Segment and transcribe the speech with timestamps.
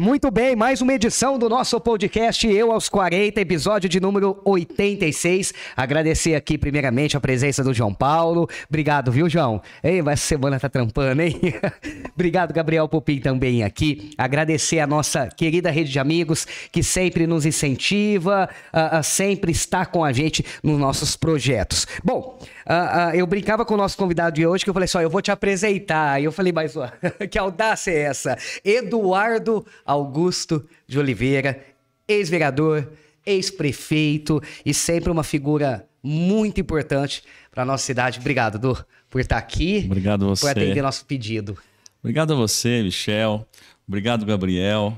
[0.00, 5.52] Muito bem, mais uma edição do nosso podcast Eu aos 40, episódio de número 86.
[5.76, 8.48] Agradecer aqui primeiramente a presença do João Paulo.
[8.70, 9.60] Obrigado, viu, João?
[9.84, 11.38] Ei, essa semana tá trampando, hein?
[12.14, 14.12] Obrigado, Gabriel Pupim também aqui.
[14.16, 19.84] Agradecer a nossa querida rede de amigos que sempre nos incentiva, uh, uh, sempre está
[19.84, 21.86] com a gente nos nossos projetos.
[22.02, 25.10] Bom, uh, eu brincava com o nosso convidado de hoje que eu falei só, eu
[25.10, 26.20] vou te apresentar.
[26.20, 26.74] E eu falei, mas
[27.30, 28.36] que audácia é essa?
[28.64, 31.64] Eduardo Augusto de Oliveira,
[32.06, 32.88] ex-vereador,
[33.24, 38.20] ex-prefeito e sempre uma figura muito importante para a nossa cidade.
[38.20, 39.82] Obrigado, Edu, por estar aqui.
[39.86, 40.42] Obrigado a você.
[40.42, 41.56] Por atender nosso pedido.
[42.00, 43.46] Obrigado a você, Michel.
[43.88, 44.96] Obrigado, Gabriel.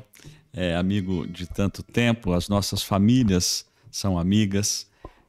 [0.52, 4.87] É, amigo de tanto tempo, as nossas famílias são amigas.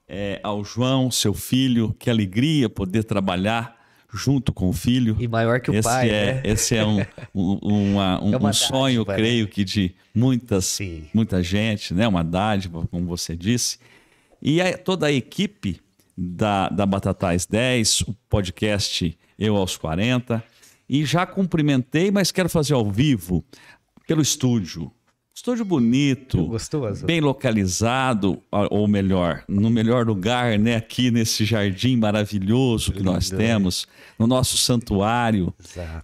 [0.09, 3.79] É, ao João, seu filho, que alegria poder trabalhar
[4.11, 5.15] junto com o filho.
[5.19, 6.41] E maior que o esse pai, é, né?
[6.43, 9.51] Esse é um, um, uma, um, é um sonho, dádiva, creio né?
[9.51, 10.79] que, de muitas,
[11.13, 12.07] muita gente, né?
[12.07, 13.77] Uma dádiva, como você disse.
[14.41, 15.79] E a, toda a equipe
[16.17, 20.43] da, da Batatais 10, o podcast Eu aos 40.
[20.89, 23.45] E já cumprimentei, mas quero fazer ao vivo
[24.07, 24.91] pelo estúdio
[25.39, 30.75] Estúdio bonito, gostoso, bem localizado, ou melhor, no melhor lugar, né?
[30.75, 33.87] Aqui nesse jardim maravilhoso que Lindo, nós temos,
[34.19, 35.53] no nosso santuário.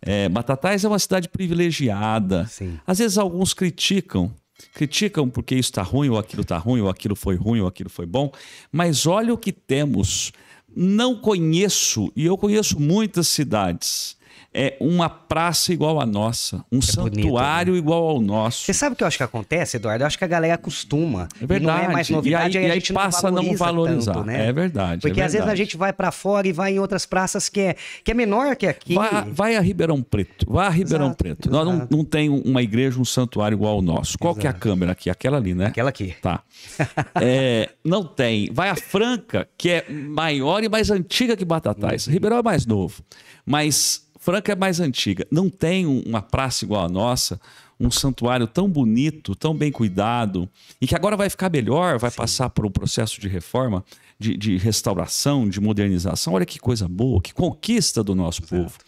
[0.01, 2.47] É, Batatais é uma cidade privilegiada.
[2.47, 2.79] Sim.
[2.87, 4.33] Às vezes alguns criticam,
[4.73, 7.89] criticam porque isso está ruim, ou aquilo está ruim, ou aquilo foi ruim, ou aquilo
[7.89, 8.31] foi bom.
[8.71, 10.31] Mas olha o que temos.
[10.73, 14.14] Não conheço, e eu conheço muitas cidades
[14.55, 17.77] é uma praça igual a nossa, um é santuário bonito, né?
[17.77, 18.63] igual ao nosso.
[18.63, 20.03] Você sabe o que eu acho que acontece, Eduardo?
[20.03, 21.27] Eu acho que a galera acostuma.
[21.41, 21.81] É verdade.
[21.81, 24.13] não é mais novidade, e aí, aí a gente passa não a não valorizar.
[24.13, 24.47] Tanto, né?
[24.47, 25.01] É verdade.
[25.01, 27.59] Porque é às vezes a gente vai para fora e vai em outras praças que
[27.59, 28.95] é, que é menor que aqui.
[28.95, 30.45] Vai, vai a Ribeirão Preto.
[30.49, 31.49] Vai a Ribeirão exato, Preto.
[31.49, 31.65] Exato.
[31.65, 34.17] Nós não, não tem uma igreja, um santuário igual ao nosso.
[34.17, 34.41] Qual exato.
[34.41, 35.09] que é a câmera aqui?
[35.09, 35.65] Aquela ali, né?
[35.65, 36.15] Aquela aqui.
[36.21, 36.41] Tá.
[37.21, 38.49] é, não tem.
[38.53, 42.07] Vai a Franca, que é maior e mais antiga que Batatais.
[42.07, 42.13] Uhum.
[42.13, 43.03] Ribeirão é mais novo.
[43.45, 45.27] Mas Franca é mais antiga.
[45.29, 47.39] Não tem uma praça igual a nossa,
[47.79, 50.49] um santuário tão bonito, tão bem cuidado,
[50.81, 52.17] e que agora vai ficar melhor, vai Sim.
[52.17, 53.85] passar por um processo de reforma,
[54.17, 56.33] de, de, restauração, de modernização.
[56.33, 58.63] Olha que coisa boa, que conquista do nosso Exato.
[58.63, 58.79] povo.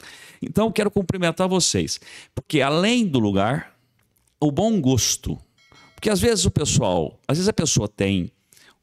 [0.42, 2.00] Então, quero cumprimentar vocês,
[2.34, 3.76] porque além do lugar,
[4.40, 5.38] o bom gosto.
[5.94, 8.32] Porque às vezes o pessoal, às vezes a pessoa tem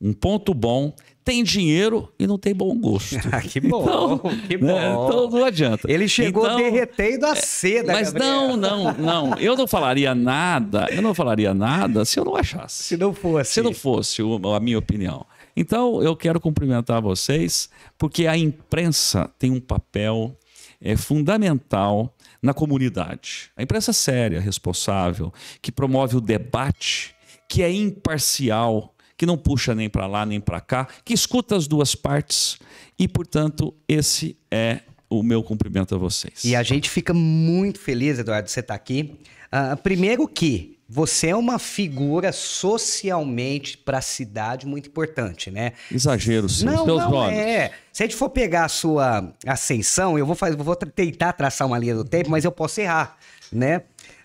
[0.00, 3.16] um ponto bom, tem dinheiro e não tem bom gosto.
[3.50, 4.78] que bom, então, que né, bom.
[4.78, 5.06] Né?
[5.06, 5.90] Então não adianta.
[5.90, 8.56] Ele chegou então, derretendo a é, seda, Mas Gabriel.
[8.56, 9.38] não, não, não.
[9.38, 12.82] Eu não falaria nada, eu não falaria nada se eu não achasse.
[12.84, 13.52] Se não fosse.
[13.52, 15.24] Se não fosse a minha opinião.
[15.56, 20.36] Então eu quero cumprimentar vocês, porque a imprensa tem um papel
[20.80, 23.50] é, fundamental na comunidade.
[23.56, 25.32] A imprensa séria, responsável,
[25.62, 27.14] que promove o debate,
[27.48, 31.66] que é imparcial, que não puxa nem para lá nem para cá, que escuta as
[31.66, 32.58] duas partes
[32.98, 36.44] e, portanto, esse é o meu cumprimento a vocês.
[36.44, 39.16] E a gente fica muito feliz, Eduardo, de você estar tá aqui.
[39.52, 45.72] Uh, primeiro que você é uma figura socialmente para a cidade muito importante, né?
[45.90, 46.66] Exagero, sim.
[46.66, 47.38] Não, não olhos.
[47.38, 47.72] é.
[47.92, 51.78] Se a gente for pegar a sua ascensão, eu vou, fazer, vou tentar traçar uma
[51.78, 53.16] linha do tempo, mas eu posso errar,
[53.50, 53.78] né?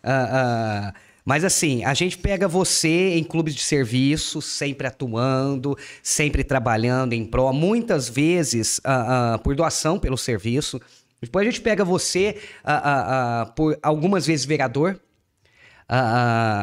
[0.04, 0.94] Uh, uh,
[1.30, 7.24] mas assim, a gente pega você em clubes de serviço, sempre atuando, sempre trabalhando em
[7.24, 10.82] prol, muitas vezes uh, uh, por doação pelo serviço.
[11.22, 15.00] Depois a gente pega você uh, por algumas vezes vereador,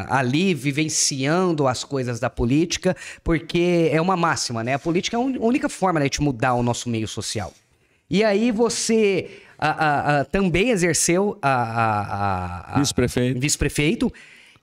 [0.08, 4.74] ali vivenciando as coisas da política, porque é uma máxima, né?
[4.74, 7.54] A política é a única forma né, de mudar o nosso meio social.
[8.10, 9.30] E aí você
[10.32, 13.40] também exerceu a, vice-prefeito.
[13.40, 14.12] vice-prefeito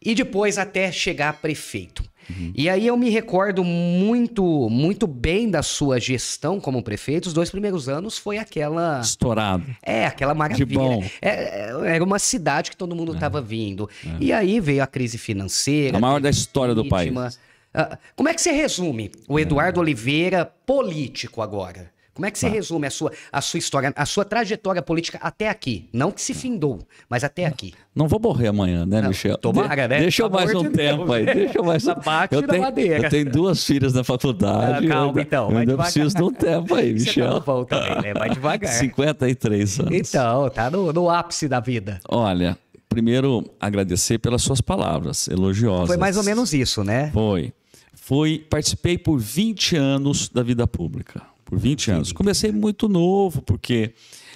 [0.06, 2.04] e depois até chegar prefeito.
[2.30, 2.54] Uhum.
[2.56, 7.28] E aí eu me recordo muito, muito bem da sua gestão como prefeito.
[7.28, 9.00] Os dois primeiros anos foi aquela.
[9.02, 9.66] Estourado.
[9.82, 10.66] É, aquela maravilha.
[10.66, 11.04] De bom.
[11.22, 13.42] É, é era uma cidade que todo mundo estava é.
[13.42, 13.90] vindo.
[14.06, 14.10] É.
[14.20, 15.98] E aí veio a crise financeira.
[15.98, 17.14] A maior da história do país.
[17.16, 21.92] Uh, como é que você resume o Eduardo Oliveira político agora?
[22.14, 22.54] Como é que você tá.
[22.54, 25.90] resume a sua, a sua história, a sua trajetória política até aqui?
[25.92, 26.80] Não que se findou,
[27.10, 27.74] mas até aqui.
[27.96, 29.36] Não vou morrer amanhã, né, não, Michel?
[29.38, 30.00] Tomara, né?
[30.00, 31.26] Deixa eu mais um tempo aí.
[31.26, 32.06] Deixa eu mais um tempo.
[32.32, 34.86] Eu, tenho, eu tenho duas filhas na faculdade.
[34.86, 35.52] Ah, calma, então.
[35.52, 37.42] Eu ainda preciso de um tempo aí, Michel.
[37.42, 38.14] Você tá também, né?
[38.14, 38.72] Vai devagar.
[38.72, 39.92] 53 anos.
[39.94, 42.00] Então, tá no, no ápice da vida.
[42.08, 42.56] Olha,
[42.88, 45.88] primeiro agradecer pelas suas palavras elogiosas.
[45.88, 47.10] Foi mais ou menos isso, né?
[47.12, 47.52] Foi.
[47.96, 52.12] Fui, participei por 20 anos da vida pública por 20 anos.
[52.12, 53.94] Comecei muito novo, porque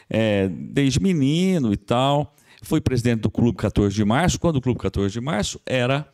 [0.09, 4.79] é, desde menino e tal, fui presidente do Clube 14 de Março, quando o Clube
[4.79, 6.07] 14 de Março era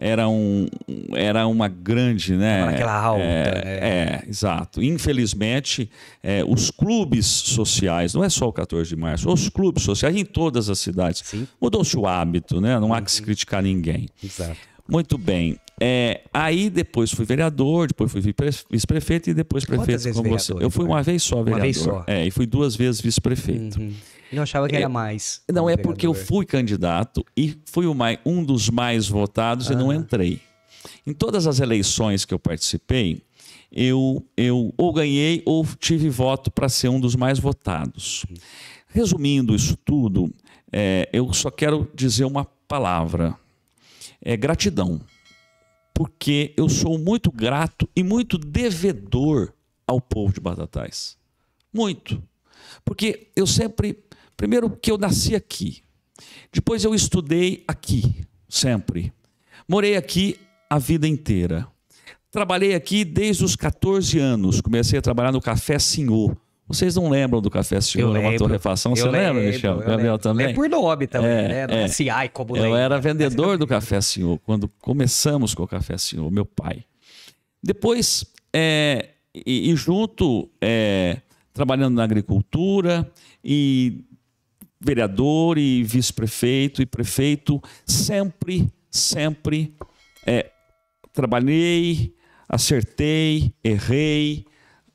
[0.00, 0.68] era, um,
[1.12, 2.62] era uma grande, né?
[2.68, 3.20] Aquela alta.
[3.20, 3.78] É, né?
[3.80, 4.80] é exato.
[4.80, 5.90] Infelizmente,
[6.22, 10.24] é, os clubes sociais, não é só o 14 de março, os clubes sociais em
[10.24, 11.24] todas as cidades,
[11.60, 12.78] mudou-se o hábito, né?
[12.78, 14.08] Não há que se criticar ninguém.
[14.22, 14.56] Exato.
[14.88, 15.58] Muito bem.
[15.80, 20.52] É, aí depois fui vereador, depois fui vice-prefeito e depois prefeito como você.
[20.52, 21.62] vereador, Eu fui uma vez só Uma vereador.
[21.62, 22.04] vez só.
[22.06, 23.80] É, e fui duas vezes vice-prefeito.
[24.32, 25.40] Eu achava que era mais.
[25.50, 26.36] Não, é porque eu vereador.
[26.36, 27.86] fui candidato e fui
[28.24, 30.40] um dos mais votados e não entrei.
[31.06, 33.22] Em todas as eleições que eu participei,
[33.70, 38.24] eu, eu ou ganhei ou tive voto para ser um dos mais votados.
[38.88, 40.32] Resumindo isso tudo,
[40.72, 43.34] é, eu só quero dizer uma palavra:
[44.22, 45.00] é gratidão.
[45.98, 49.52] Porque eu sou muito grato e muito devedor
[49.84, 51.18] ao povo de Batatais.
[51.74, 52.22] Muito.
[52.84, 54.04] Porque eu sempre.
[54.36, 55.82] Primeiro, que eu nasci aqui.
[56.52, 59.12] Depois, eu estudei aqui, sempre.
[59.68, 60.38] Morei aqui
[60.70, 61.66] a vida inteira.
[62.30, 64.60] Trabalhei aqui desde os 14 anos.
[64.60, 66.36] Comecei a trabalhar no Café Senhor.
[66.68, 68.38] Vocês não lembram do Café Senhor, uma lembro.
[68.38, 68.94] torrefação?
[68.94, 69.72] Você Eu lembra, lembro, Michel?
[69.72, 70.18] eu Gabriel lembro.
[70.18, 70.46] também?
[70.48, 71.84] É por nome também, É, né?
[71.86, 72.10] É.
[72.10, 72.76] ai, como Eu lembro.
[72.76, 76.84] era vendedor do Café Senhor quando começamos com o Café Senhor, meu pai.
[77.62, 81.16] Depois, é, e, e junto, é,
[81.54, 83.10] trabalhando na agricultura
[83.42, 84.04] e
[84.80, 89.74] vereador e vice-prefeito e prefeito, sempre, sempre
[90.26, 90.50] é,
[91.12, 92.14] trabalhei,
[92.48, 94.44] acertei, errei.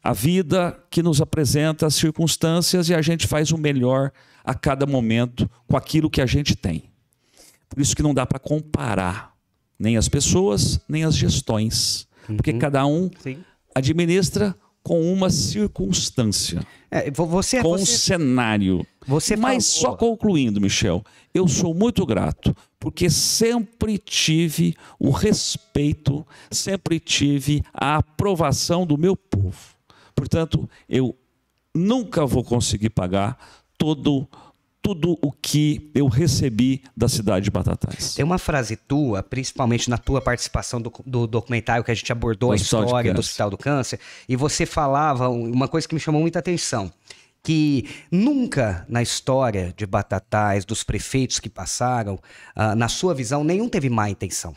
[0.04, 4.12] A vida que nos apresenta as circunstâncias e a gente faz o melhor
[4.44, 6.84] a cada momento com aquilo que a gente tem.
[7.70, 9.34] Por isso que não dá para comparar
[9.80, 12.06] nem as pessoas, nem as gestões.
[12.28, 13.44] Porque cada um Sim.
[13.74, 16.62] administra com uma circunstância,
[16.92, 18.86] É, vo- você, com um você, cenário.
[19.08, 21.02] você Mas falou- só concluindo, Michel,
[21.34, 29.16] eu sou muito grato porque sempre tive o respeito, sempre tive a aprovação do meu
[29.16, 29.73] povo.
[30.16, 31.16] Portanto, eu
[31.74, 33.38] nunca vou conseguir pagar
[33.78, 34.28] todo
[34.84, 38.16] tudo o que eu recebi da cidade de Batatais.
[38.16, 42.50] Tem uma frase tua, principalmente na tua participação do, do documentário que a gente abordou
[42.50, 43.20] Do a história do.
[43.22, 46.92] Hospital do Câncer, e você falava uma coisa que me chamou muita atenção.
[47.42, 52.20] Que nunca na história de Batatais, dos prefeitos que passaram,
[52.54, 54.54] ah, na sua visão, nenhum teve má intenção.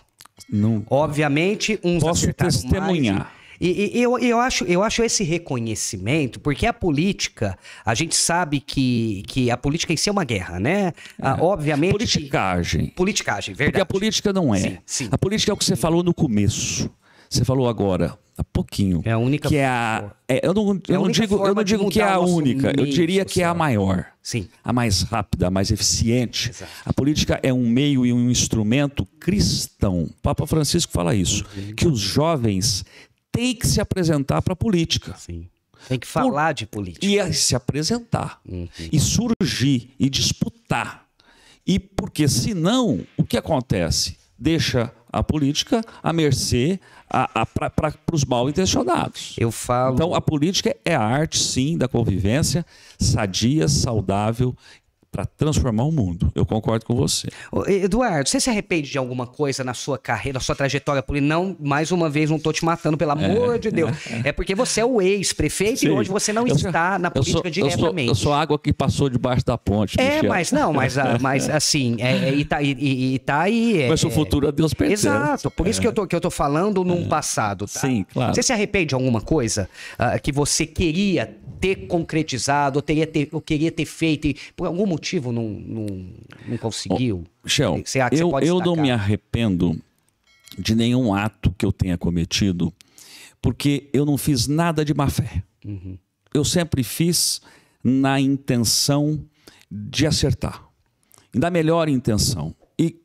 [0.50, 3.14] Não, Obviamente, uns Posso testemunhar.
[3.14, 3.35] mais.
[3.60, 8.60] E, e- eu, eu, acho, eu acho esse reconhecimento, porque a política, a gente sabe
[8.60, 10.92] que, que a política em si é uma guerra, né?
[11.20, 11.92] Ah, obviamente.
[11.92, 12.86] que- politicagem.
[12.88, 13.82] Politicagem, Porque verdade.
[13.82, 14.58] a política não é.
[14.60, 15.08] Sim, sim.
[15.10, 16.90] A política é o que você falou no começo.
[17.28, 19.02] Você falou agora, há pouquinho.
[19.04, 21.64] É a única Que é a, é, eu não, eu É não digo, eu não
[21.64, 22.72] digo que é a única.
[22.78, 23.56] Eu diria que é a social.
[23.56, 24.06] maior.
[24.22, 24.48] Sim.
[24.62, 26.50] A mais rápida, a mais eficiente.
[26.50, 26.70] Exato.
[26.84, 30.04] A política é um meio e um instrumento cristão.
[30.04, 31.44] O Papa Francisco fala isso.
[31.56, 31.74] Uhum.
[31.74, 32.84] Que os jovens
[33.36, 35.14] têm que se apresentar para a política.
[35.18, 35.46] Sim.
[35.88, 37.06] Tem que falar de política.
[37.06, 38.40] E a se apresentar.
[38.48, 38.66] Uhum.
[38.90, 41.06] E surgir e disputar.
[41.66, 44.16] E porque senão, o que acontece?
[44.38, 49.34] Deixa a política à mercê para os mal intencionados.
[49.38, 49.94] Eu falo.
[49.94, 52.64] Então, a política é a arte, sim, da convivência
[52.98, 54.56] sadia, saudável,
[55.16, 56.30] para transformar o mundo.
[56.34, 57.28] Eu concordo com você.
[57.66, 61.26] Eduardo, você se arrepende de alguma coisa na sua carreira, na sua trajetória política?
[61.26, 63.96] Não, mais uma vez, não tô te matando, pelo amor de Deus.
[64.22, 67.22] É porque você é o ex-prefeito e hoje você não Eu sou- está na eu
[67.22, 68.08] sou- política eu sou, diretamente.
[68.10, 69.98] Eu sou água que passou debaixo da ponte.
[69.98, 70.28] É, Michel.
[70.28, 73.82] mas não, mas, ah, mas assim, é, é, e, tá, e- e, tá aí.
[73.84, 75.06] é- Mas o futuro a Deus pertence.
[75.06, 77.80] Exato, por isso que, eu tô, que eu tô falando num passado, tá?
[77.80, 78.34] Sim, claro.
[78.34, 79.66] Você se arrepende de alguma coisa
[79.98, 84.66] ah, que você queria ter concretizado, ou, teria ter, ou queria ter feito e por
[84.66, 85.86] algum motivo não, não,
[86.48, 87.24] não conseguiu?
[87.44, 89.80] Michel, Você eu, eu não me arrependo
[90.58, 92.72] de nenhum ato que eu tenha cometido,
[93.40, 95.42] porque eu não fiz nada de má fé.
[95.64, 95.98] Uhum.
[96.32, 97.40] Eu sempre fiz
[97.82, 99.24] na intenção
[99.70, 100.64] de acertar,
[101.34, 102.54] na melhor intenção.
[102.78, 103.00] E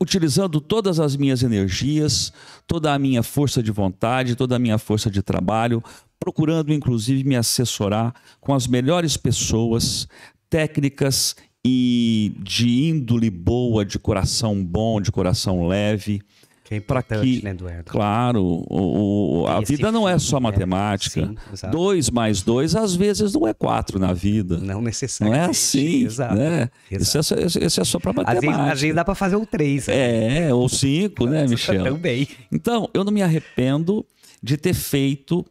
[0.00, 2.32] utilizando todas as minhas energias,
[2.66, 5.82] toda a minha força de vontade, toda a minha força de trabalho,
[6.18, 10.08] procurando inclusive me assessorar com as melhores pessoas,
[10.52, 16.20] técnicas e de índole boa, de coração bom, de coração leve.
[16.64, 20.42] Que é Para importante, que, né, claro, o- o- a vida não é só né?
[20.44, 21.26] matemática.
[21.26, 24.58] Sim, dois mais dois, às vezes, não é quatro na vida.
[24.58, 25.46] Não Não necessariamente.
[25.46, 26.34] é assim, Exato.
[26.34, 26.70] né?
[26.90, 27.02] exato.
[27.02, 28.72] Isso é, só- isso é só para Às vezes, matemática.
[28.72, 29.86] às vezes dá pra fazer um três.
[29.86, 30.46] né?
[30.48, 31.84] É, ou cinco, né, Michel?
[31.84, 32.28] Também.
[32.50, 34.04] Então, eu não me arrependo
[34.42, 35.44] de ter feito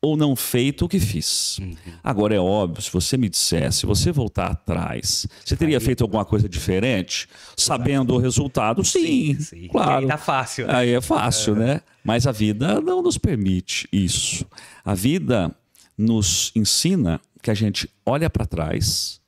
[0.00, 1.58] ou não feito o que fiz.
[1.58, 1.76] Uhum.
[2.02, 6.24] Agora é óbvio, se você me dissesse, se você voltar atrás, você teria feito alguma
[6.24, 8.84] coisa diferente, sabendo o resultado?
[8.84, 9.68] Sim, Sim, sim.
[9.68, 10.02] claro.
[10.02, 10.74] Aí tá fácil, né?
[10.74, 11.80] Aí é fácil, né?
[12.04, 14.46] Mas a vida não nos permite isso.
[14.84, 15.54] A vida
[15.96, 19.20] nos ensina que a gente olha para trás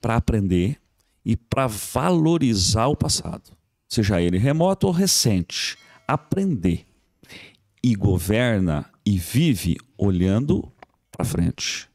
[0.00, 0.78] para aprender
[1.24, 3.50] e para valorizar o passado,
[3.88, 5.76] seja ele remoto ou recente.
[6.06, 6.86] Aprender
[7.82, 10.70] e governa e vive olhando
[11.10, 11.88] para frente.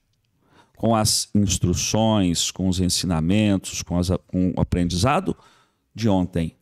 [0.75, 5.35] Com as instruções, com os ensinamentos, com, as- com o aprendizado
[5.95, 6.55] de ontem.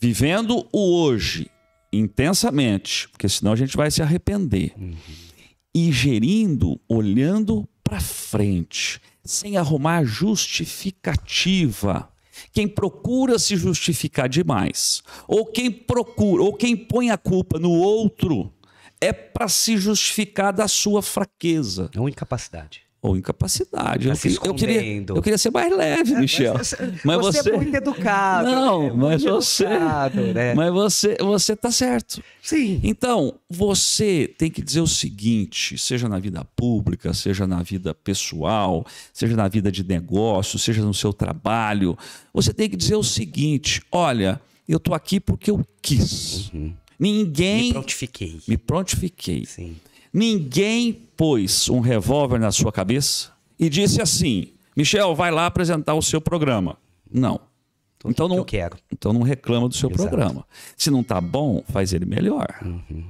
[0.00, 1.50] Vivendo o hoje
[1.92, 4.72] intensamente, porque senão a gente vai se arrepender.
[5.74, 12.08] E gerindo, olhando para frente, sem arrumar justificativa.
[12.52, 18.52] Quem procura se justificar demais, ou quem procura, ou quem põe a culpa no outro,
[19.00, 22.85] é para se justificar da sua fraqueza Não incapacidade.
[23.08, 24.08] Ou incapacidade.
[24.08, 26.54] Tá Eu, queria- eu queria, eu queria ser mais leve, Michel.
[27.04, 28.50] Mas você, você, é muito educado.
[28.50, 28.92] Não, né?
[28.96, 30.54] mas você- educado, né?
[30.54, 32.22] mas você, você tá certo.
[32.42, 32.80] Sim.
[32.82, 38.86] Então, você tem que dizer o seguinte, seja na vida pública, seja na vida pessoal,
[39.12, 41.96] seja na vida de negócio, seja no seu trabalho,
[42.32, 46.50] você tem que dizer o seguinte: olha, eu tô aqui porque eu quis.
[46.52, 48.40] Me Ninguém prontifiquei.
[48.48, 49.44] me prontifiquei.
[49.44, 49.76] Sim.
[50.16, 56.00] Ninguém pôs um revólver na sua cabeça e disse assim: Michel, vai lá apresentar o
[56.00, 56.78] seu programa.
[57.12, 57.38] Não.
[57.98, 58.78] Então, Então que não, eu quero.
[58.90, 60.08] então não reclama do seu Exato.
[60.08, 60.46] programa.
[60.74, 62.46] Se não tá bom, faz ele melhor.
[62.64, 63.04] Uhum.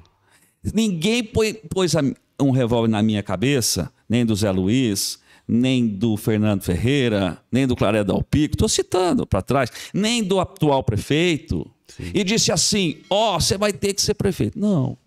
[0.75, 1.93] Ninguém pôs
[2.41, 7.77] um revólver na minha cabeça, nem do Zé Luiz, nem do Fernando Ferreira, nem do
[7.77, 11.71] Claré Dalpico, estou citando para trás, nem do atual prefeito,
[12.13, 14.59] e disse assim: ó, você vai ter que ser prefeito.
[14.59, 14.99] Não.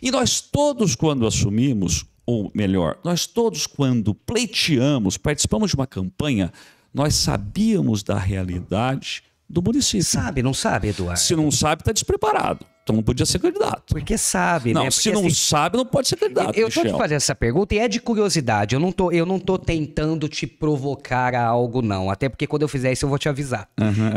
[0.00, 6.52] E nós todos, quando assumimos, ou melhor, nós todos, quando pleiteamos, participamos de uma campanha,
[6.92, 10.04] nós sabíamos da realidade do município.
[10.04, 11.20] Sabe, não sabe, Eduardo?
[11.20, 12.64] Se não sabe, está despreparado.
[12.82, 13.82] Então não podia ser candidato.
[13.94, 14.90] Porque sabe, Não, né?
[14.90, 16.58] se Porque, não assim, sabe, não pode ser candidato.
[16.58, 18.74] Eu tô te fazendo essa pergunta e é de curiosidade.
[18.74, 22.10] Eu não tô, eu não tô tentando te provocar a algo, não.
[22.10, 23.68] Até porque quando eu fizer isso, eu vou te avisar.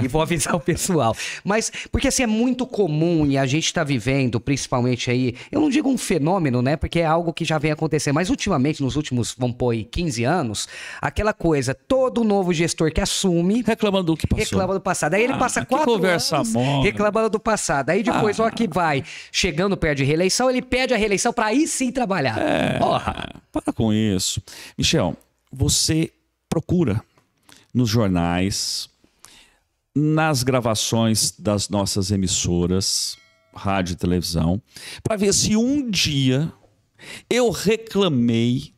[0.03, 1.15] E vou avisar o pessoal.
[1.43, 5.69] Mas, porque assim, é muito comum e a gente tá vivendo, principalmente aí, eu não
[5.69, 6.75] digo um fenômeno, né?
[6.75, 8.15] Porque é algo que já vem acontecendo.
[8.15, 10.67] Mas ultimamente, nos últimos, vamos pôr aí, 15 anos,
[10.99, 14.43] aquela coisa, todo novo gestor que assume Reclamando do que passou.
[14.43, 15.13] reclama do passado.
[15.13, 16.83] Aí ele Ah, passa quatro conversa anos mole.
[16.83, 17.91] reclamando do passado.
[17.91, 18.45] Aí depois, Ah.
[18.45, 22.37] ó, que vai chegando perto de reeleição, ele pede a reeleição para aí sim trabalhar.
[22.79, 23.13] Porra.
[23.17, 24.41] Ah, para com isso.
[24.77, 25.15] Michel,
[25.51, 26.11] você
[26.49, 27.03] procura
[27.73, 28.89] nos jornais,
[29.95, 33.17] nas gravações das nossas emissoras,
[33.55, 34.61] rádio e televisão,
[35.03, 36.51] para ver se um dia
[37.29, 38.74] eu reclamei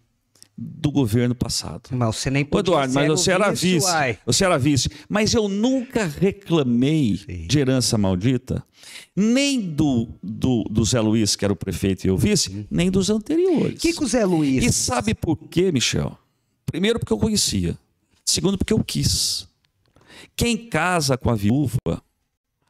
[0.57, 1.89] do governo passado.
[1.91, 3.87] Mas você nem podia Eduardo, mas você era vice.
[4.25, 4.89] Você era vice.
[5.07, 7.13] Mas eu nunca reclamei
[7.47, 8.63] de herança maldita,
[9.15, 13.09] nem do, do, do Zé Luiz, que era o prefeito e eu vice, nem dos
[13.09, 13.77] anteriores.
[13.77, 14.63] O que, que o Zé Luiz...
[14.63, 16.17] E sabe por quê, Michel?
[16.65, 17.77] Primeiro, porque eu conhecia.
[18.25, 19.47] Segundo, porque eu quis.
[20.35, 21.77] Quem casa com a viúva,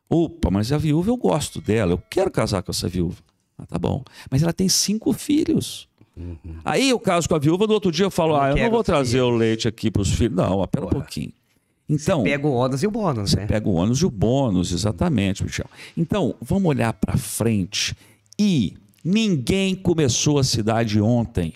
[0.09, 3.17] opa, mas a viúva eu gosto dela, eu quero casar com essa viúva.
[3.57, 4.03] Ah, tá bom.
[4.29, 5.86] Mas ela tem cinco filhos.
[6.65, 8.83] Aí eu caso com a viúva, no outro dia eu falo, ah, eu não vou
[8.83, 10.35] trazer o leite aqui para os filhos.
[10.35, 11.31] Não, ó, pera um pouquinho.
[11.89, 13.45] Então, Pega o ônus e o bônus, né?
[13.45, 15.67] pega o ônus e o bônus, exatamente, Michel.
[15.95, 17.95] Então, vamos olhar para frente.
[18.37, 21.53] E ninguém começou a cidade ontem.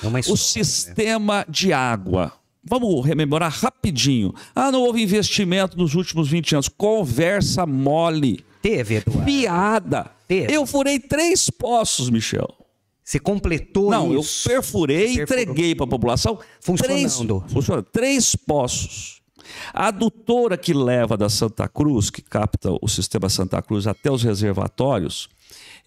[0.00, 2.32] É uma O história, sistema de água.
[2.64, 4.32] Vamos rememorar rapidinho.
[4.54, 6.68] Ah, não houve investimento nos últimos 20 anos.
[6.68, 8.44] Conversa mole.
[8.62, 9.24] Teve, Eduardo.
[9.24, 10.10] Piada.
[10.28, 10.54] Teve.
[10.54, 12.48] Eu furei três poços, Michel.
[13.12, 14.48] Você completou Não, eu isso.
[14.48, 15.42] perfurei e Perfurou.
[15.42, 16.38] entreguei para a população.
[16.62, 17.40] Funcionando.
[17.40, 19.20] Três, funciona, três poços.
[19.74, 24.22] A adutora que leva da Santa Cruz, que capta o sistema Santa Cruz até os
[24.22, 25.28] reservatórios,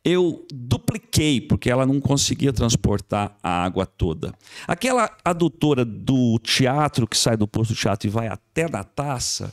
[0.03, 4.32] eu dupliquei, porque ela não conseguia transportar a água toda.
[4.67, 9.51] Aquela adutora do teatro, que sai do posto do teatro e vai até na taça,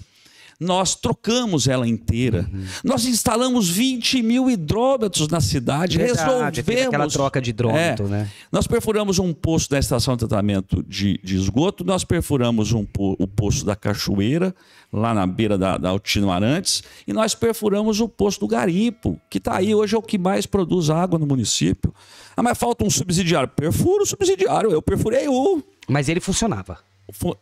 [0.62, 2.48] nós trocamos ela inteira.
[2.52, 2.64] Uhum.
[2.84, 6.24] Nós instalamos 20 mil hidrômetros na cidade, Verdade,
[6.60, 6.86] resolvemos.
[6.86, 8.08] aquela troca de hidrômetro, É.
[8.08, 8.30] né?
[8.50, 13.26] Nós perfuramos um poço da estação de tratamento de, de esgoto, nós perfuramos um o
[13.26, 14.54] poço da Cachoeira,
[14.92, 19.38] lá na beira da, da Altino Arantes, e nós perfuramos o poço do Garimpo, que
[19.38, 21.92] está aí hoje é o que mais produz água no município.
[22.36, 23.48] Ah, mas falta um subsidiário.
[23.48, 25.62] Perfura o subsidiário, eu perfurei um.
[25.88, 26.78] Mas ele funcionava.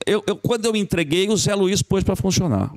[0.06, 2.70] Eu, eu- quando eu entreguei, o Zé Luiz pôs para funcionar.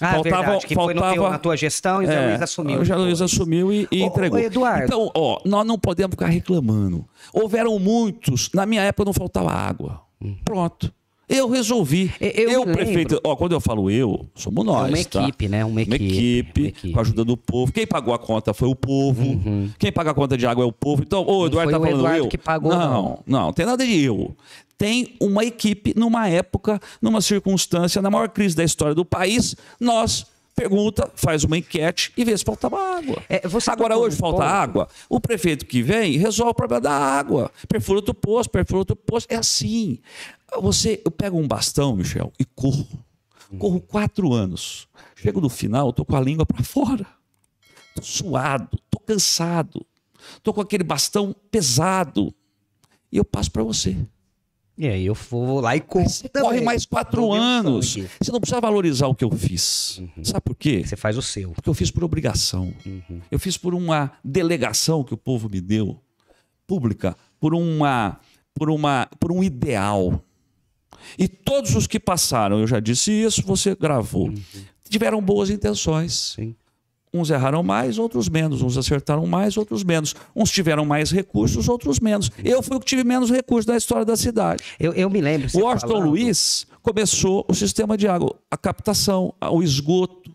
[0.00, 2.26] Ah, Faltava- verdade, que foi no teu- faltava- na tua gestão e o Zé É,
[2.30, 2.80] Luiz assumiu.
[2.80, 3.32] O Zé Luiz depois.
[3.32, 4.38] assumiu e, e Ô, entregou.
[4.38, 4.84] ô, Eduardo.
[4.84, 7.04] Então, ó, nós não podemos ficar reclamando.
[7.32, 8.50] Houveram muitos.
[8.54, 10.00] Na minha época não faltava água.
[10.44, 10.92] Pronto.
[11.34, 12.12] Eu resolvi.
[12.20, 13.20] Eu- eu prefeito.
[13.24, 14.88] Ó, quando eu falo eu, somos nós.
[14.88, 15.22] uma tá?
[15.22, 15.64] equipe, né?
[15.64, 16.92] Uma equipe, equipe, uma equipe.
[16.92, 17.72] com a ajuda do povo.
[17.72, 19.40] Quem pagou a conta foi o povo.
[19.78, 21.02] Quem paga a conta de água é o povo.
[21.02, 22.28] Então, ô, Eduardo foi tá o falando Eduardo eu.
[22.28, 24.34] que pagou, não, não, não tem nada de eu.
[24.76, 30.26] Tem uma equipe numa época, numa circunstância, na maior crise da história do país, nós
[30.54, 33.22] pergunta, faz uma enquete e vê se faltava água.
[33.28, 36.92] É, você Agora, hoje falta ponto- água, o prefeito que vem resolve o problema da
[36.92, 37.50] água.
[37.68, 39.26] Perfura outro poço, perfura outro poço.
[39.30, 39.98] É assim.
[40.60, 42.86] Você, eu pego um bastão, Michel, e corro.
[43.58, 44.88] Corro quatro anos.
[45.16, 47.06] Chego no final, tô com a língua para fora.
[47.94, 49.84] Tô suado, tô cansado.
[50.42, 52.34] Tô com aquele bastão pesado.
[53.10, 53.96] E eu passo para você.
[54.82, 56.10] E aí eu vou lá e compro.
[56.10, 57.96] Você corre mais quatro anos.
[58.20, 60.02] Você não precisa valorizar o que eu fiz.
[60.24, 60.82] Sabe por quê?
[60.84, 61.52] Você faz o seu.
[61.52, 62.74] Porque eu fiz por obrigação.
[63.30, 66.00] Eu fiz por uma delegação que o povo me deu,
[66.66, 68.18] pública, por uma,
[68.52, 70.20] por uma, por um ideal.
[71.16, 74.34] E todos os que passaram, eu já disse isso, você gravou,
[74.88, 76.34] tiveram boas intenções.
[76.34, 76.56] Sim.
[77.14, 78.62] Uns erraram mais, outros menos.
[78.62, 80.14] Uns acertaram mais, outros menos.
[80.34, 82.30] Uns tiveram mais recursos, outros menos.
[82.42, 84.62] Eu fui o que tive menos recursos na história da cidade.
[84.80, 85.46] Eu, eu me lembro.
[85.54, 90.30] O Washington falando- Luiz começou o sistema de água, a captação, o esgoto.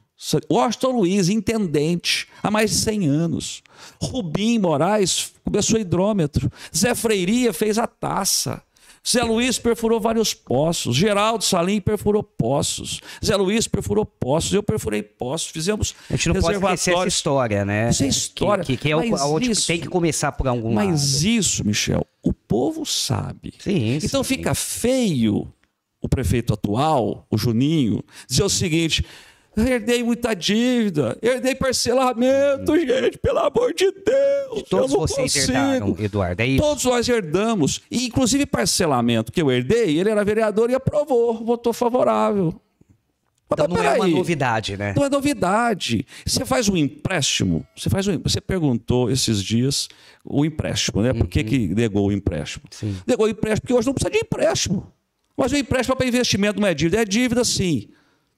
[0.52, 3.62] Washington Luiz, intendente, há mais de 100 anos.
[4.02, 6.52] Rubim Moraes começou hidrômetro.
[6.76, 8.62] Zé Freiria fez a taça.
[9.10, 10.96] Zé Luiz perfurou vários poços.
[10.96, 13.00] Geraldo Salim perfurou poços.
[13.24, 14.54] Zé Luiz perfurou poços.
[14.54, 15.48] Eu perfurei poços.
[15.50, 17.90] Fizemos A gente não pode esquecer essa história, né?
[17.90, 18.64] Isso é história.
[18.64, 20.88] Que, que, que é o, Mas onde isso- tem que começar por algum lado.
[20.90, 23.54] Mas isso, Michel, o povo sabe.
[23.60, 24.36] Sim, Então sim.
[24.36, 25.48] fica feio
[26.02, 29.08] o prefeito atual, o Juninho, dizer o seguinte: "Eu
[29.66, 34.64] herdei muita dívida, herdei parcelamento, gente, pelo amor de Deus.
[34.70, 35.58] Todos vocês consigo.
[35.58, 36.64] herdaram, Eduardo, é isso?
[36.64, 37.82] Todos nós herdamos.
[37.90, 42.60] E, inclusive, parcelamento que eu herdei, ele era vereador e aprovou, votou favorável.
[43.50, 44.94] Mas Então não é uma novidade, né?
[44.96, 46.06] Não é novidade.
[46.26, 49.88] Você faz um empréstimo, você faz um, você perguntou esses dias
[50.24, 51.14] o empréstimo, né?
[51.14, 52.66] Por que, que negou o empréstimo?
[52.70, 52.98] Sim.
[53.08, 54.92] Negou o empréstimo porque hoje não precisa de empréstimo.
[55.38, 57.02] Mas o empréstimo é para investimento, não é dívida.
[57.02, 57.88] É dívida, sim.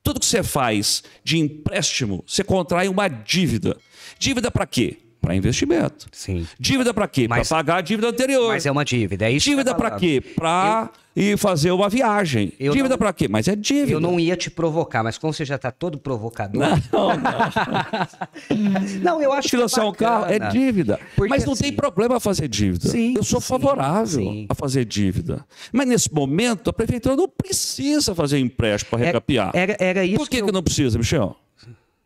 [0.03, 3.77] Tudo que você faz de empréstimo, você contrai uma dívida.
[4.17, 4.97] Dívida para quê?
[5.21, 6.07] Para investimento.
[6.11, 6.47] Sim.
[6.59, 7.27] Dívida para quê?
[7.27, 8.47] Para pagar a dívida anterior.
[8.49, 10.21] Mas é uma dívida, é isso que Dívida tá para quê?
[10.35, 12.53] Para ir fazer uma viagem.
[12.57, 13.27] Eu dívida não- para quê?
[13.27, 13.91] Mas é dívida.
[13.91, 16.61] Eu não ia te provocar, mas como você já tá todo provocador.
[16.61, 16.69] Não,
[17.17, 17.19] não.
[19.01, 20.99] Não, eu acho que é financiar um carro é dívida.
[21.15, 22.87] Porque, Mas não assim, tem problema fazer dívida.
[22.89, 24.45] Sim, Eu sou sim, favorável sim.
[24.49, 25.45] a fazer dívida.
[25.71, 29.51] Mas nesse momento, a prefeitura não precisa fazer empréstimo para Era- recapiar.
[29.53, 31.35] Era, era isso Por que, eu- que não precisa, Michel?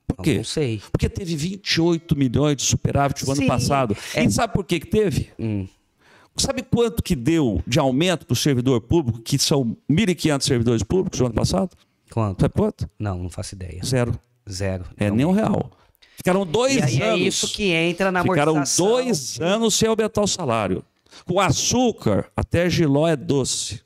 [0.07, 0.37] Por quê?
[0.37, 0.81] não sei.
[0.91, 3.95] Porque teve 28 milhões de superávit no ano passado.
[4.13, 4.21] É.
[4.21, 4.25] Hum.
[4.25, 5.29] E sabe por que, que teve?
[6.35, 11.19] Sabe quanto que deu de aumento para o servidor público, que são 1.500 servidores públicos
[11.19, 11.69] no ano passado?
[12.11, 12.41] Quanto?
[12.41, 12.89] Sabe quanto?
[12.99, 13.79] Não, não faço ideia.
[13.85, 14.19] Zero.
[14.49, 14.85] Zero.
[14.97, 15.15] É Não.
[15.15, 15.71] nem um real.
[16.17, 17.21] Ficaram dois E aí é anos.
[17.21, 20.83] isso que entra na Ficaram dois anos sem aumentar o salário.
[21.25, 23.81] Com açúcar, até giló é doce.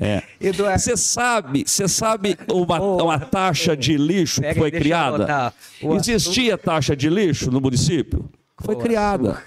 [0.00, 0.22] É.
[0.40, 5.52] Eduardo, Você sabe, você sabe uma, Ô, uma taxa de lixo que foi eu criada?
[5.82, 8.28] Existia taxa de lixo no município?
[8.58, 9.42] Foi O criada.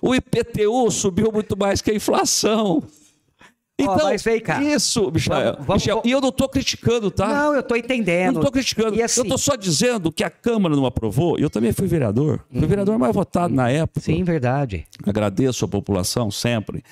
[0.00, 2.82] O IPTU subiu muito mais que a inflação.
[3.78, 4.62] Então, mas vem cá.
[4.62, 5.34] isso, Michel.
[5.34, 7.26] Vamos- vamos- Michel, e eu não estou criticando, tá?
[7.26, 8.34] Não, eu Eu entendendo.
[8.34, 9.02] não estou criticando.
[9.02, 11.36] Assim- Eu estou só dizendo que a Câmara não aprovou.
[11.38, 12.44] Eu também fui vereador.
[12.52, 14.00] Fui vereador mais votado na época.
[14.00, 14.86] Sim, verdade.
[15.04, 16.84] Agradeço a população sempre.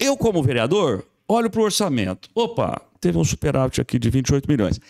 [0.00, 2.28] Eu, como vereador, olho para o orçamento.
[2.34, 4.80] Opa, teve um superávit aqui de 28 milhões.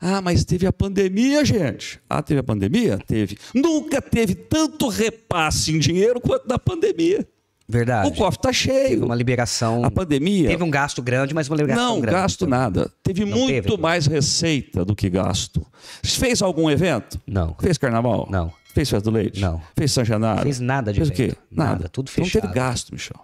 [0.00, 1.98] Ah, mas teve a pandemia, gente.
[2.10, 2.98] Ah, teve a pandemia?
[3.06, 3.38] Teve.
[3.54, 7.26] Nunca teve tanto repasse em dinheiro quanto na pandemia.
[7.66, 8.08] Verdade.
[8.08, 8.88] O cofre está cheio.
[8.90, 9.82] Teve uma liberação.
[9.82, 10.48] A pandemia.
[10.50, 12.16] Teve um gasto grande, mas uma liberação Não, grande.
[12.18, 12.92] gasto nada.
[13.02, 13.80] Teve Não muito teve?
[13.80, 15.66] mais receita do que gasto.
[16.02, 17.18] Fez algum evento?
[17.26, 17.56] Não.
[17.58, 18.28] Fez carnaval?
[18.30, 18.52] Não.
[18.74, 19.40] Fez festa do leite?
[19.40, 19.62] Não.
[19.74, 20.42] Fez São Januário?
[20.42, 21.22] Fez nada de Fez o quê?
[21.22, 21.38] evento.
[21.50, 22.42] Nada, tudo Então Não fechado.
[22.42, 23.20] teve gasto, Michel.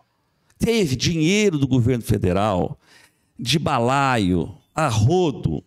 [0.60, 2.78] Teve dinheiro do governo federal,
[3.38, 5.64] de balaio, a rodo.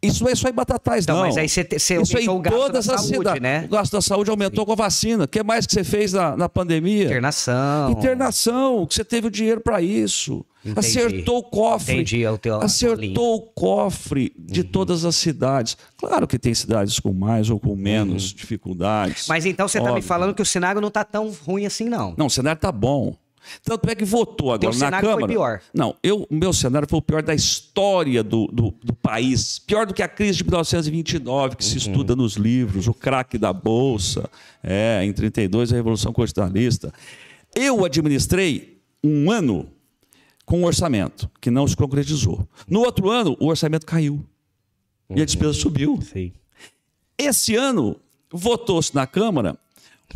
[0.00, 1.22] Isso não é só em Batatais, Então, não.
[1.26, 3.42] mas aí você Isso é em o todas da as saúde, cidades.
[3.42, 3.64] né?
[3.66, 5.24] O gasto da saúde aumentou com a vacina.
[5.24, 7.04] O que mais que você fez na, na pandemia?
[7.04, 7.90] Internação.
[7.92, 10.44] Internação, que você teve o dinheiro para isso.
[10.64, 10.78] Entendi.
[10.78, 11.94] Acertou o cofre.
[11.94, 12.28] Entendi, é.
[12.62, 15.76] Acertou o cofre de todas as cidades.
[15.96, 19.26] Claro que tem cidades com mais ou com menos dificuldades.
[19.28, 22.14] Mas então você tá me falando que o cenário não tá tão ruim assim, não.
[22.16, 23.14] Não, o cenário tá bom.
[23.64, 25.32] Tanto é que votou agora na cenário foi Câmara.
[25.32, 25.60] pior.
[25.74, 29.58] Não, eu, o meu cenário foi o pior da história do, do, do país.
[29.58, 31.76] Pior do que a crise de 1929, que se Uhum.
[31.78, 34.28] estuda nos livros, o craque da Bolsa,
[34.62, 36.92] é, em 32 a Revolução Constitucionalista.
[37.54, 39.68] Eu administrei um ano
[40.46, 42.46] com um orçamento que não se concretizou.
[42.68, 44.24] No outro ano, o orçamento caiu.
[45.10, 45.22] E Uhum.
[45.22, 46.00] a despesa subiu.
[46.02, 46.32] Sim.
[47.18, 47.96] Esse ano,
[48.32, 49.58] votou-se na Câmara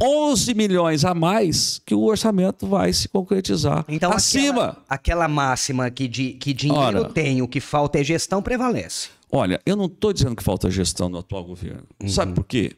[0.01, 3.85] 11 milhões a mais que o orçamento vai se concretizar.
[3.89, 4.51] Então, Acima.
[4.51, 7.09] Aquela, aquela máxima que, de, que dinheiro Ora.
[7.11, 9.09] tem, o que falta é gestão, prevalece.
[9.31, 11.85] Olha, eu não estou dizendo que falta gestão no atual governo.
[12.07, 12.77] Sabe por quê?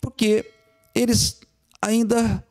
[0.00, 0.44] Porque
[0.94, 1.40] eles
[1.80, 2.44] ainda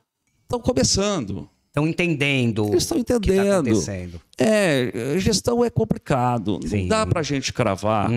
[0.43, 1.49] estão começando.
[1.73, 3.67] Estão entendendo Eles estão está entendendo.
[3.67, 4.21] acontecendo.
[4.37, 6.59] É, gestão é complicado.
[6.67, 6.75] Sim.
[6.75, 6.81] Uhum.
[6.83, 8.11] Não dá para a gente cravar.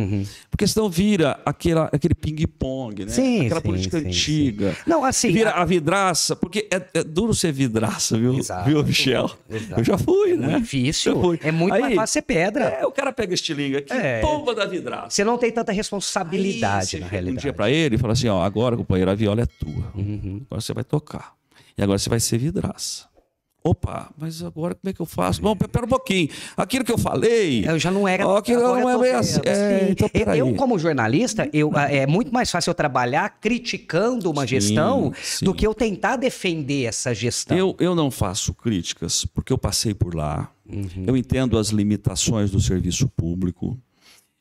[0.50, 3.10] Porque senão vira aquela, aquele ping-pong, né?
[3.10, 4.76] Sim, Aquela sim, política sim, antiga.
[4.86, 8.68] Não, assim, Vira a- a, vidraça, porque é, é duro ser vidraça, viu, Exato.
[8.68, 9.30] viu Michel?
[9.48, 9.80] Exato.
[9.80, 10.48] Eu já fui, né?
[10.48, 11.18] muito difícil.
[11.18, 11.40] Fui.
[11.42, 12.64] É muito mais Aí, fácil ser pedra.
[12.66, 14.20] É, o cara pega estilingue aqui, É.
[14.20, 15.08] pomba da vidraça.
[15.08, 17.52] Você não tem tanta responsabilidade, Aí na chega Um dia realidade.
[17.54, 19.92] pra ele e fala assim, ó, agora, companheiro, a viola é tua.
[19.94, 20.42] Uhum.
[20.44, 21.32] Agora você vai tocar.
[21.78, 23.04] E agora você vai ser vidraça.
[23.66, 25.42] Opa, mas agora como é que eu faço?
[25.42, 26.28] Bom, pera um pouquinho.
[26.56, 27.66] Aquilo que eu falei...
[27.68, 28.24] Eu já não era.
[28.38, 29.40] Aquilo não eu é vendo, assim.
[29.44, 34.42] É, então, Eu- eu, como jornalista, eu, é muito mais fácil eu trabalhar criticando uma
[34.42, 35.44] Sim, gestão sim.
[35.44, 37.56] do que eu tentar defender essa gestão.
[37.56, 40.48] Eu, eu não faço críticas porque eu passei por lá.
[40.68, 41.04] Uhum.
[41.06, 43.78] Eu entendo as limitações do serviço público.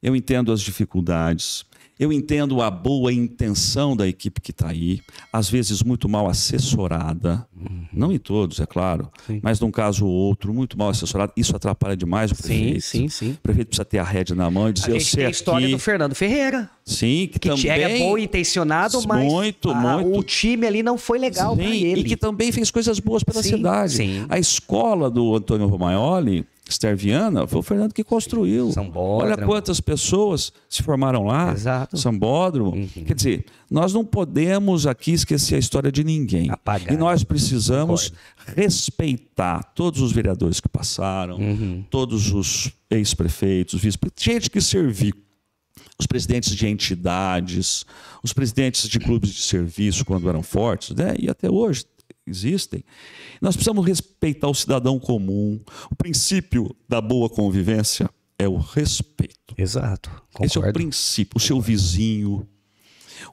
[0.06, 1.66] Eu entendo as dificuldades.
[1.98, 5.00] Eu entendo a boa intenção da equipe que está aí,
[5.32, 7.48] às vezes muito mal assessorada.
[7.94, 9.36] Não em todos, é claro, Uhum.
[9.36, 9.40] Sim.
[9.42, 11.32] mas num caso ou outro, muito mal assessorada.
[11.38, 12.82] Isso atrapalha demais o sim, prefeito.
[12.82, 13.32] sim, sim.
[13.32, 15.30] O prefeito precisa ter a rédea na mão e dizer, A eu sei tem a
[15.30, 15.74] história aqui.
[15.76, 17.68] do Fernando Ferreira, Sim, que, que também...
[17.70, 20.20] era bom intencionado, mas Muito, a- muito.
[20.20, 22.02] o time ali não foi legal Sim, para ele.
[22.02, 23.94] E que também fez coisas boas pela Sim, cidade.
[23.94, 24.26] sim.
[24.28, 28.72] A escola do Antônio Romagnoli, Sterviana, foi o Fernando que construiu.
[28.72, 29.32] Sambódromo.
[29.34, 31.54] Olha quantas pessoas se formaram lá.
[31.54, 31.96] Exato.
[31.96, 32.02] Uhum.
[32.02, 32.88] Sambódromo.
[33.06, 36.50] Quer dizer, nós não podemos aqui esquecer a história de ninguém.
[36.50, 36.92] Apagar.
[36.94, 38.12] E nós precisamos
[38.56, 41.84] respeitar todos os vereadores que passaram, Uhum.
[41.90, 45.14] todos os ex-prefeitos, vice-prefeitos, gente que serviu
[46.00, 47.86] os presidentes de entidades,
[48.24, 51.14] os presidentes de clubes de serviço quando eram fortes, né?
[51.18, 51.86] e até hoje
[52.28, 52.84] existem.
[53.42, 55.60] Nós precisamos respeitar o cidadão comum.
[55.92, 59.54] O princípio da boa convivência é o respeito.
[59.58, 60.10] Exato.
[60.42, 60.74] Esse é o Concordo.
[60.80, 61.38] princípio.
[61.38, 62.48] O seu vizinho,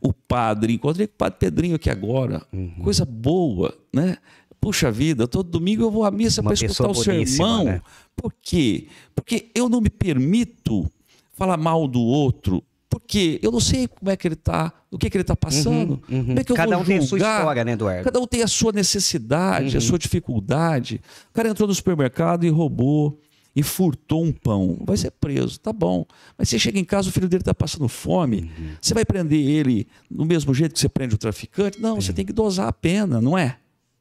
[0.00, 0.74] o padre.
[0.74, 2.46] Encontrei com o padre Pedrinho aqui agora.
[2.52, 2.74] Uhum.
[2.82, 4.16] Coisa boa, né?
[4.60, 7.64] Puxa vida, todo domingo eu vou à missa para escutar o boníssima, sermão.
[7.64, 7.82] né?
[8.14, 8.86] Por quê?
[9.12, 10.88] Porque eu não me permito
[11.32, 12.62] falar mal do outro.
[12.92, 15.96] Porque eu não sei como é que ele está, o que, que ele está passando.
[16.06, 17.38] Como é que eu Cada vou um tem a sua julgar?
[17.38, 18.04] história, né, Eduardo?
[18.04, 21.00] Cada um tem a sua necessidade, a sua dificuldade.
[21.30, 23.18] O cara entrou no supermercado e roubou
[23.56, 24.76] e furtou um pão.
[24.84, 26.04] Vai ser preso, tá bom.
[26.36, 28.52] Mas você chega em casa, o filho dele está passando fome.
[28.78, 31.80] Você vai prender ele do mesmo jeito que você prende o traficante?
[31.80, 33.56] Não, você tem que dosar a pena, não é?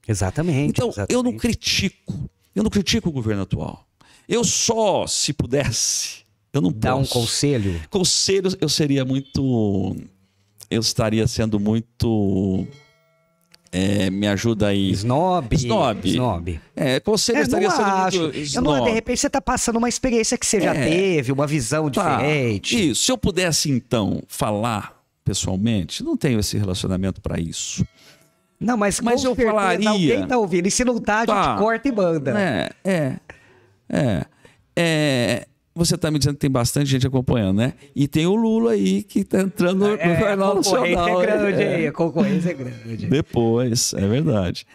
[0.06, 0.72] Exatamente.
[0.72, 1.14] Então, exatamente.
[1.14, 2.30] eu não critico.
[2.54, 3.88] Eu não critico o governo atual.
[4.28, 7.14] Eu só, se pudesse, eu não Dar um posso.
[7.14, 7.80] conselho.
[7.90, 9.96] Conselhos, eu seria muito.
[10.70, 12.66] Eu estaria sendo muito.
[13.74, 14.92] é, me ajuda aí.
[14.92, 15.56] Snob.
[15.56, 16.10] Snob.
[16.10, 16.60] Snob.
[16.76, 18.20] É, conselho É, estaria sendo acho.
[18.20, 18.36] muito.
[18.36, 18.92] Eu não, de snob.
[18.92, 20.90] repente você tá passando uma experiência que você já É.
[20.90, 22.18] teve, uma visão Tá.
[22.18, 22.90] diferente.
[22.92, 23.04] Isso.
[23.06, 27.86] Se eu pudesse, então, falar pessoalmente, não tenho esse relacionamento para isso.
[28.60, 30.68] Não, mas, Mas eu certeza falaria- Alguém tá ouvindo.
[30.68, 31.58] E se não tá, a gente Tá.
[31.58, 32.40] corta e manda.
[32.40, 33.18] É, é,
[33.90, 34.26] é.
[34.76, 37.74] é você está me dizendo que tem bastante gente acompanhando, né?
[37.96, 41.22] E tem o Lula aí que está entrando no, É, a Jornal concorrência Nacional.
[41.22, 41.76] é grande é.
[41.76, 41.88] aí.
[41.88, 43.08] A concorrência é grande.
[43.08, 44.66] Depois, é verdade.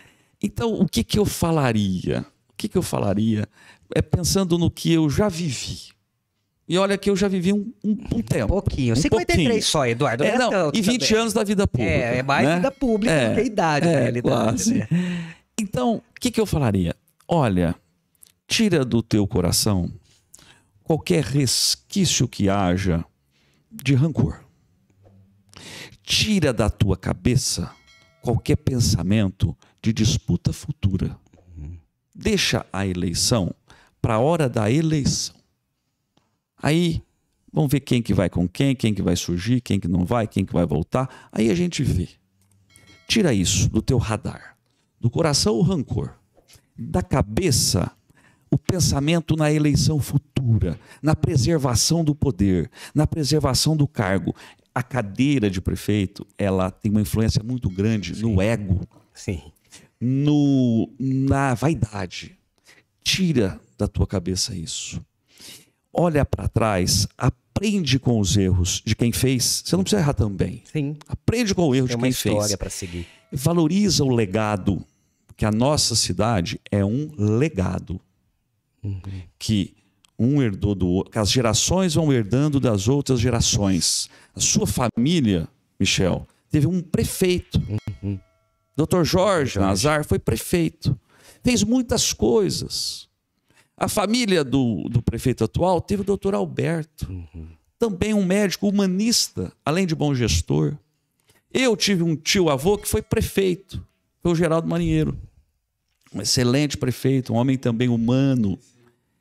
[0.42, 2.24] Então, o que, que eu falaria?
[2.50, 3.46] O que, que eu falaria?
[3.94, 5.94] É pensando no que eu já vivi.
[6.68, 8.48] E olha que eu já vivi um, um, um tempo.
[8.48, 8.94] Pouquinho.
[8.94, 9.62] Um 53 pouquinho.
[9.62, 10.24] só, Eduardo.
[10.24, 11.20] É, não, não, é tanto e 20 também.
[11.22, 11.92] anos da vida pública.
[11.92, 12.56] É, é mais né?
[12.56, 14.34] vida pública É, do que idade, na é, realidade.
[14.34, 14.74] quase.
[14.74, 14.88] né?
[15.60, 16.94] Então, o que, que eu falaria?
[17.28, 17.74] Olha,
[18.48, 19.88] tira do teu coração
[20.86, 23.04] qualquer resquício que haja
[23.72, 24.44] de rancor.
[26.04, 27.72] Tira da tua cabeça
[28.22, 31.18] qualquer pensamento de disputa futura.
[32.14, 33.52] Deixa a eleição
[34.00, 35.34] para a hora da eleição.
[36.62, 37.02] Aí
[37.52, 40.28] vamos ver quem que vai com quem, quem que vai surgir, quem que não vai,
[40.28, 41.28] quem que vai voltar.
[41.32, 42.08] Aí a gente vê.
[43.08, 44.56] Tira isso do teu radar.
[45.00, 46.14] Do coração o rancor.
[46.78, 47.90] Da cabeça
[48.50, 54.34] o pensamento na eleição futura, na preservação do poder, na preservação do cargo.
[54.74, 59.40] A cadeira de prefeito, ela tem uma influência muito grande no ego, Sim.
[60.00, 62.36] no, na vaidade.
[63.02, 65.00] Tira da tua cabeça isso.
[65.92, 69.62] Olha para trás, aprende com os erros de quem fez.
[69.64, 70.62] Você não precisa errar também.
[70.70, 70.96] Sim.
[71.08, 72.34] Aprende com o erro Tem de uma quem fez.
[72.34, 73.06] história para seguir.
[73.32, 74.84] Valoriza o legado,
[75.38, 77.98] que a nossa cidade é um legado
[79.38, 79.74] que
[80.18, 84.08] um herdou do outro, que as gerações vão herdando das outras gerações.
[84.34, 87.60] A sua família, Michel, teve um prefeito.
[88.76, 89.04] Dr.
[89.04, 90.98] Jorge Nazar foi prefeito.
[91.42, 93.08] Fez muitas coisas.
[93.76, 97.06] A família do, do prefeito atual teve o doutor Alberto.
[97.78, 100.76] Também um médico humanista, além de bom gestor.
[101.52, 103.86] Eu tive um tio-avô que foi prefeito.
[104.22, 105.16] Foi o Geraldo Marinheiro.
[106.12, 108.58] Um excelente prefeito, um homem também humano.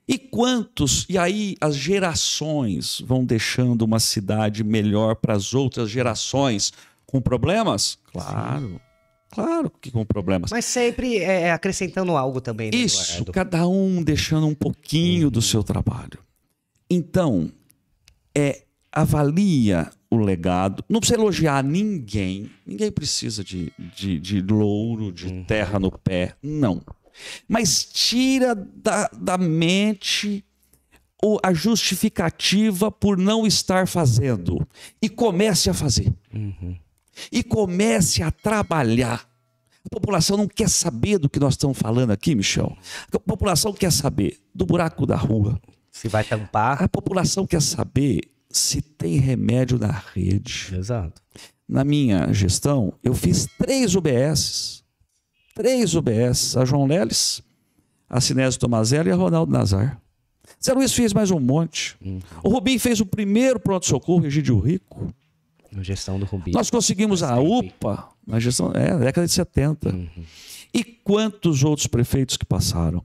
[0.07, 6.71] E quantos, e aí as gerações vão deixando uma cidade melhor para as outras gerações
[7.05, 7.97] com problemas?
[8.11, 8.79] Claro,
[9.31, 10.51] claro que com problemas.
[10.51, 13.31] Mas sempre é, acrescentando algo também, né, Isso, Eduardo?
[13.31, 16.19] cada um deixando um pouquinho do seu trabalho.
[16.87, 17.51] Então,
[18.37, 20.83] é avalia o legado.
[20.87, 22.49] Não precisa elogiar ninguém.
[22.65, 26.35] Ninguém precisa de, de, de louro, de terra no pé.
[26.41, 26.81] Não.
[27.47, 30.43] Mas tira da, da mente
[31.43, 34.65] a justificativa por não estar fazendo.
[35.01, 36.13] E comece a fazer.
[37.31, 39.27] E comece a trabalhar.
[39.85, 42.75] A população não quer saber do que nós estamos falando aqui, Michel.
[43.11, 45.59] A população quer saber do buraco da rua.
[45.91, 46.83] Se vai tampar.
[46.83, 50.73] A população quer saber se tem remédio na rede.
[50.75, 51.21] Exato.
[51.67, 54.83] Na minha gestão, eu fiz três UBS.
[55.55, 56.57] Três UBS.
[56.57, 57.41] A João Leles,
[58.09, 59.99] a Sinésio Tomazelli e a Ronaldo Nazar.
[60.63, 61.97] Zé Luiz fez mais um monte.
[62.43, 65.13] O Rubim fez o primeiro pronto-socorro, Egídio Rico.
[65.71, 66.51] Na gestão do Rubi.
[66.51, 69.95] Nós conseguimos a UPA na gestão, é, na década de 70.
[70.73, 73.01] E quantos outros prefeitos que passaram?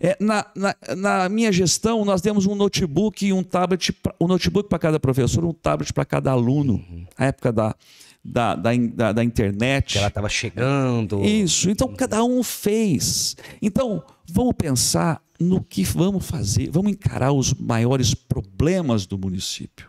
[0.00, 4.68] É, na, na, na minha gestão, nós demos um notebook e um tablet, um notebook
[4.68, 6.84] para cada professor, um tablet para cada aluno.
[7.18, 7.74] Na época da,
[8.30, 9.92] da, da, da- da internet.
[9.92, 11.24] Que ela estava chegando.
[11.24, 13.36] Isso, então cada um fez.
[13.62, 19.88] Então, vamos pensar no que vamos fazer, vamos encarar os maiores problemas do município.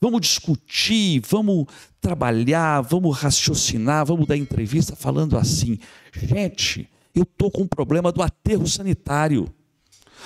[0.00, 1.66] Vamos discutir, vamos
[2.00, 5.78] trabalhar, vamos raciocinar, vamos dar entrevista falando assim:
[6.12, 9.46] gente, eu estou com um problema do aterro sanitário.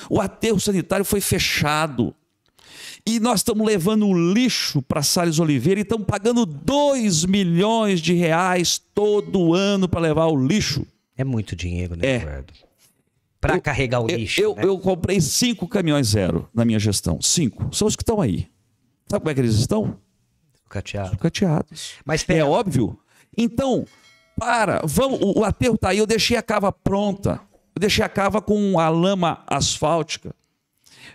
[0.08, 2.14] O aterro sanitário foi fechado.
[3.06, 8.12] E nós estamos levando o lixo para Salles Oliveira e estamos pagando 2 milhões de
[8.14, 10.86] reais todo ano para levar o lixo.
[11.16, 12.16] É muito dinheiro, né, É.
[12.16, 12.52] Eduardo?
[13.44, 14.40] Eu- carregar o Eu- lixo.
[14.40, 14.64] Eu, né?
[14.64, 17.20] eu comprei cinco caminhões zero na minha gestão.
[17.20, 17.74] Cinco.
[17.74, 18.46] São os que estão aí.
[19.08, 19.96] Sabe como é que eles estão?
[20.68, 21.18] Cateado.
[21.18, 21.94] Cateados.
[22.04, 22.98] Mas É pera, óbvio.
[23.36, 23.84] Então,
[24.38, 27.40] para, vamos, o, o aterro está aí, eu deixei a cava pronta.
[27.74, 30.34] Eu deixei a cava com a lama asfáltica.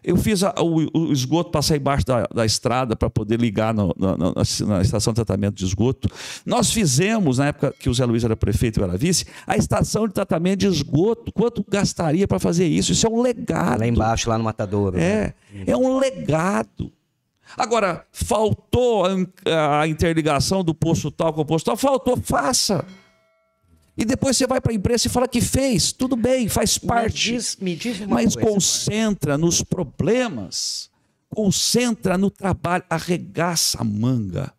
[0.08, 3.94] Eu fiz a- o, o esgoto passar embaixo da, da estrada para poder ligar no-
[4.00, 4.34] na, na-
[4.68, 6.10] na estação de tratamento de esgoto.
[6.46, 9.58] Nós fizemos, na época que o Zé Luiz era prefeito e eu era vice, a
[9.58, 11.32] estação de tratamento de esgoto.
[11.34, 12.92] Quanto gastaria para fazer isso?
[12.94, 13.80] Isso é um legado.
[13.82, 14.98] lá embaixo, lá no Matadouro.
[14.98, 15.04] né?
[15.66, 16.92] É, é um legado.
[17.58, 19.06] Agora, faltou
[19.46, 22.86] a, a interligação do posto tal com o posto tal, faltou, faça.
[23.98, 26.88] E depois você vai para a imprensa e fala que fez, tudo bem, faz Me
[26.88, 27.34] parte.
[27.34, 28.50] diz, me diz uma Mas coisa.
[28.50, 30.90] concentra nos problemas,
[31.30, 34.54] concentra no trabalho, arregaça a manga,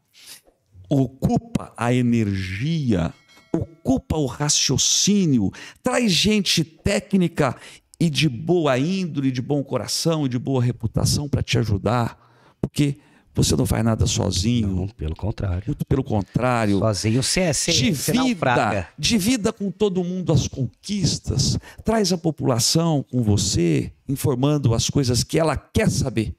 [0.88, 3.14] ocupa a energia,
[3.52, 7.56] ocupa o raciocínio, traz gente técnica
[8.00, 12.18] e de boa índole, de bom coração e de boa reputação para te ajudar,
[12.60, 12.98] porque
[13.44, 15.62] você não faz nada sozinho, Não, pelo contrário.
[15.66, 22.12] muito pelo contrário Sozinho você é você divida, divida com todo mundo as conquistas, traz
[22.12, 26.34] a população com você, informando as coisas que ela quer saber.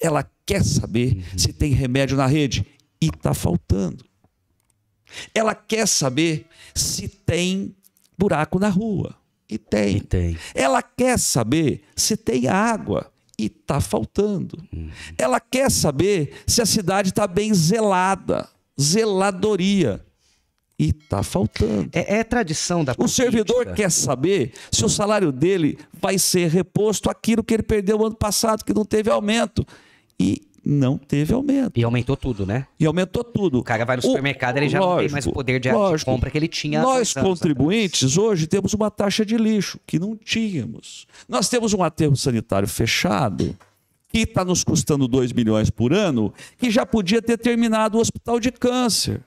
[0.00, 2.66] Ela quer saber se tem remédio na rede
[3.00, 4.04] e está faltando.
[5.34, 7.74] Ela quer saber se tem
[8.18, 9.16] buraco na rua
[9.48, 9.96] e tem.
[9.96, 10.36] E tem.
[10.54, 14.56] Ela quer saber se tem água e está faltando.
[15.18, 18.48] Ela quer saber se a cidade está bem zelada,
[18.80, 20.04] zeladoria
[20.78, 21.90] e está faltando.
[21.92, 27.10] É, é tradição da O servidor quer saber se o salário dele vai ser reposto
[27.10, 29.66] aquilo que ele perdeu ano passado, que não teve aumento.
[30.18, 31.78] E não teve aumento.
[31.78, 32.66] E aumentou tudo, né?
[32.78, 33.60] E aumentou tudo.
[33.60, 36.10] O cara vai no supermercado, ele já não tem mais o poder de, de lógico.
[36.10, 41.06] compra que ele tinha Nós, contribuintes, hoje temos uma taxa de lixo que não tínhamos.
[41.28, 43.56] Nós temos um aterro sanitário fechado
[44.08, 48.40] que está nos custando 2 milhões por ano, que já podia ter terminado o hospital
[48.40, 49.20] de câncer.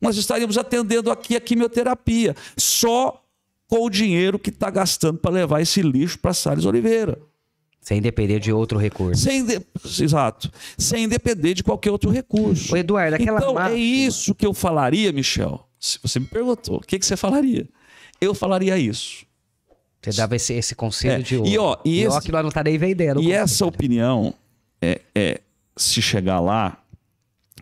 [0.00, 2.36] Nós estaríamos atendendo aqui a quimioterapia.
[2.56, 3.20] Só
[3.66, 7.18] com o dinheiro que está gastando para levar esse lixo para Salles Oliveira.
[7.80, 9.22] Sem depender de outro recurso.
[9.22, 9.60] Sem de...
[10.00, 10.50] Exato.
[10.76, 12.74] Sem depender de qualquer outro recurso.
[12.74, 13.76] Ô, Eduardo, aquela então, máxima...
[13.76, 15.66] é isso que eu falaria, Michel.
[15.78, 17.66] Se você me perguntou, o que, que você falaria?
[18.20, 19.24] Eu falaria isso.
[20.02, 22.50] Você dava esse, esse conselho É, de e, ó, e E ó que nós não
[22.50, 23.22] tá nem vendendo.
[23.22, 24.34] E essa opinião
[24.80, 25.40] é, é
[25.76, 26.82] se chegar lá,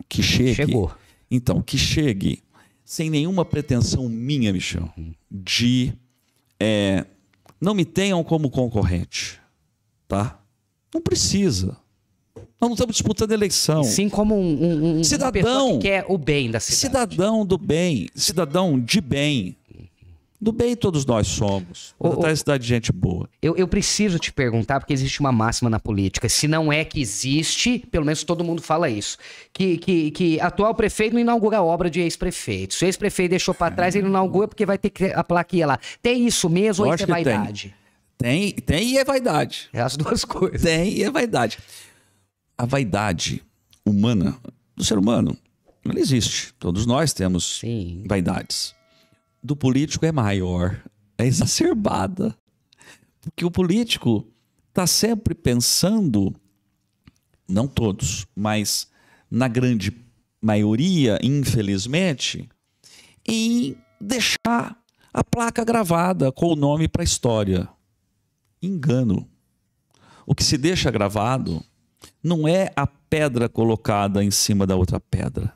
[0.07, 0.55] que chegue.
[0.55, 0.91] Chegou.
[1.31, 2.43] Então, que chegue
[2.83, 4.91] sem nenhuma pretensão minha, Michel,
[5.29, 5.93] de
[6.59, 7.05] é,
[7.61, 9.39] não me tenham como concorrente,
[10.09, 10.39] tá?
[10.93, 11.77] Não precisa.
[12.35, 13.83] Nós não estamos disputando eleição.
[13.83, 15.79] Sim, como um, um, Cidadão.
[15.79, 17.15] que quer o bem da cidade.
[17.15, 19.55] Cidadão do bem, cidadão de bem.
[20.41, 21.93] Do bem todos nós somos.
[21.99, 23.29] Batatais é ô, cidade de gente boa.
[23.41, 26.29] Eu, eu preciso te perguntar, porque existe uma máxima na política.
[26.29, 29.17] Se não é que existe, pelo menos todo mundo fala isso.
[29.53, 32.73] Que, que, que atual prefeito não inaugura obra de ex-prefeito.
[32.73, 35.67] Se o ex-prefeito deixou pra trás, ele não inaugura porque vai ter que a plaquinha
[35.67, 35.79] lá.
[36.01, 37.73] Tem isso mesmo ou isso é que tem.
[38.19, 39.69] Tem, tem e é vaidade.
[39.71, 40.61] É as duas coisas.
[40.61, 41.57] Tem e é vaidade.
[42.57, 43.41] A vaidade
[43.85, 44.37] humana,
[44.75, 45.37] do ser humano,
[45.85, 46.53] ela existe.
[46.59, 48.03] Todos nós temos Sim.
[48.05, 48.75] vaidades.
[49.41, 50.83] Do político é maior,
[51.17, 52.35] é exacerbada.
[53.21, 54.27] Porque o político
[54.67, 56.35] está sempre pensando,
[57.47, 58.89] não todos, mas
[59.31, 59.95] na grande
[60.41, 62.49] maioria, infelizmente,
[63.25, 64.77] em deixar
[65.13, 67.69] a placa gravada com o nome para a história.
[68.61, 69.27] Engano.
[70.25, 71.63] O que se deixa gravado
[72.23, 75.53] não é a pedra colocada em cima da outra pedra.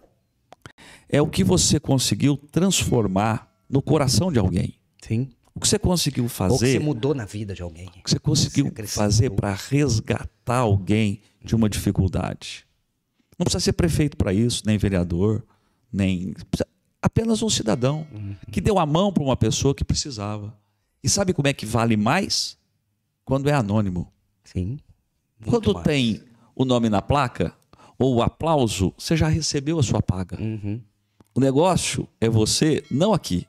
[1.10, 4.76] É o que você conseguiu transformar no coração de alguém.
[5.02, 5.30] Sim.
[5.54, 7.88] O que você conseguiu Ou que fazer, você mudou na vida de alguém.
[7.88, 12.66] o que você conseguiu Você fazer para resgatar alguém de uma dificuldade.
[13.38, 15.44] Não precisa ser prefeito para isso, nem vereador,
[15.92, 16.34] nem
[17.02, 18.36] apenas um cidadão Uhum.
[18.52, 20.58] que deu a mão para uma pessoa que precisava.
[21.04, 22.58] E sabe como é que vale mais?
[23.26, 24.12] Quando é anônimo.
[24.44, 24.78] Sim.
[25.46, 25.86] Quando mais.
[25.86, 26.22] tem
[26.56, 27.54] o nome na placa
[27.98, 30.40] ou o aplauso, você já recebeu a sua paga.
[30.40, 30.82] Uhum.
[31.36, 33.48] O negócio é você, não aqui.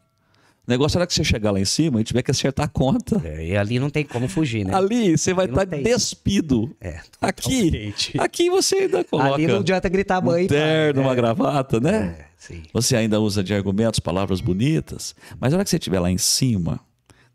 [0.66, 3.20] O negócio era que você chegar lá em cima e tiver que acertar a conta.
[3.22, 4.74] É, e ali não tem como fugir, né?
[4.74, 5.82] Ali você vai estar tem.
[5.82, 6.74] despido.
[6.80, 10.44] É, Aqui, aqui você ainda coloca Ali não adianta gritar mãe.
[10.44, 11.04] um terno, pai.
[11.04, 12.16] uma gravata, né?
[12.18, 12.62] É, sim.
[12.72, 16.16] Você ainda usa de argumentos, palavras bonitas, mas na hora que você estiver lá em
[16.16, 16.80] cima,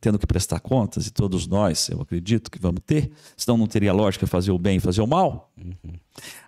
[0.01, 3.93] tendo que prestar contas, e todos nós, eu acredito que vamos ter, senão não teria
[3.93, 5.51] lógica fazer o bem e fazer o mal.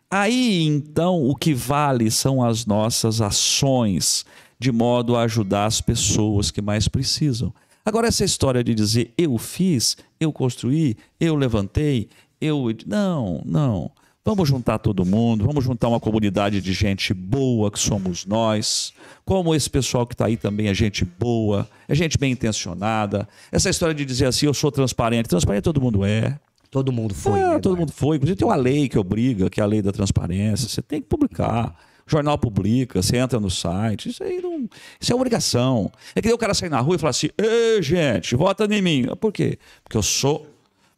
[0.10, 4.26] Aí, então, o que vale são as nossas ações,
[4.60, 7.54] de modo a ajudar as pessoas que mais precisam.
[7.84, 12.68] Agora, essa história de dizer eu fiz, eu construí, eu levantei, eu.
[12.86, 13.92] Não, não.
[14.24, 18.94] Vamos juntar todo mundo, vamos juntar uma comunidade de gente boa que somos nós.
[19.26, 23.28] Como esse pessoal que está aí também é gente boa, é gente bem intencionada.
[23.52, 25.28] Essa história de dizer assim, eu sou transparente.
[25.28, 26.40] Transparente todo mundo é.
[26.70, 27.40] Todo mundo foi.
[27.40, 27.80] É, né, todo Eduardo?
[27.80, 28.18] mundo foi.
[28.18, 30.70] Inclusive tem uma lei que obriga, que é a lei da transparência.
[30.70, 31.76] Você tem que publicar.
[32.08, 34.10] O jornal publica, você entra no site.
[34.10, 34.70] Isso aí não.
[35.00, 35.92] Isso é obrigação.
[36.16, 38.82] É que daí o cara sair na rua e falar assim: Ei, gente, vota em
[38.84, 39.08] mim.
[39.20, 39.58] Por quê?
[39.84, 40.48] Porque eu sou.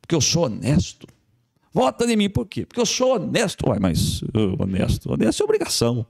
[0.01, 1.07] Porque eu sou honesto.
[1.73, 2.65] Vota em mim, por quê?
[2.65, 3.67] Porque eu sou honesto.
[3.69, 5.11] Ué, mas uh, honesto.
[5.11, 6.05] Honesto é obrigação.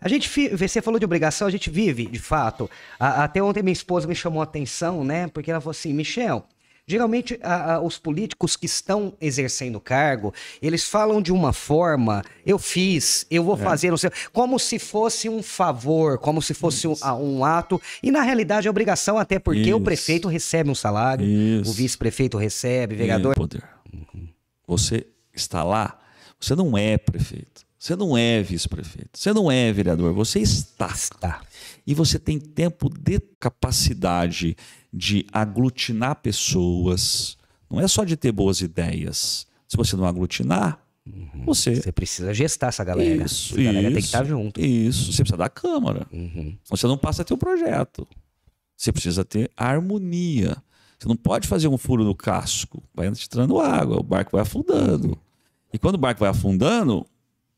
[0.00, 2.68] A gente, você falou de obrigação, a gente vive, de fato.
[2.98, 5.28] A- até ontem minha esposa me chamou a atenção, né?
[5.28, 6.44] Porque ela falou assim, Michel,
[6.88, 12.58] geralmente a- a- os políticos que estão exercendo cargo, eles falam de uma forma, eu
[12.58, 13.46] fiz, eu É.
[13.46, 17.80] vou fazer, não sei, como se fosse um favor, como se fosse um, um ato,
[18.02, 19.80] e na realidade é obrigação, até porque o Isso.
[19.84, 21.70] prefeito recebe um salário, Isso.
[21.70, 23.32] o vice-prefeito recebe, vereador.
[23.32, 23.62] É poder.
[24.66, 25.98] Você está lá,
[26.38, 27.62] você não é prefeito.
[27.78, 29.18] Você não é vice-prefeito.
[29.18, 30.12] Você não é vereador.
[30.14, 30.86] Você está.
[30.86, 31.40] Está.
[31.84, 34.56] E você tem tempo de capacidade
[34.92, 37.36] de aglutinar pessoas.
[37.68, 39.48] Não é só de ter boas ideias.
[39.66, 40.78] Se você não aglutinar,
[41.44, 41.74] você.
[41.74, 43.24] Você precisa gestar essa galera.
[43.24, 44.60] Isso, a galera tem que isso, estar junto.
[44.60, 45.12] Isso.
[45.12, 46.06] Você precisa da Câmara.
[46.12, 46.56] Uhum.
[46.70, 48.06] Você não passa a ter o projeto.
[48.76, 50.56] Você precisa ter harmonia.
[51.02, 52.80] Você não pode fazer um furo no casco.
[52.94, 55.18] Vai entrando água, o barco vai afundando.
[55.74, 57.04] E quando o barco vai afundando,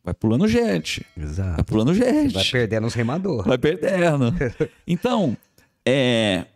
[0.02, 1.04] vai pulando gente.
[1.14, 1.56] Exato.
[1.56, 2.32] Vai pulando gente.
[2.32, 3.44] Vai perdendo os remadores.
[3.44, 4.32] Vai perdendo.
[4.86, 5.36] Então,
[5.84, 6.46] é,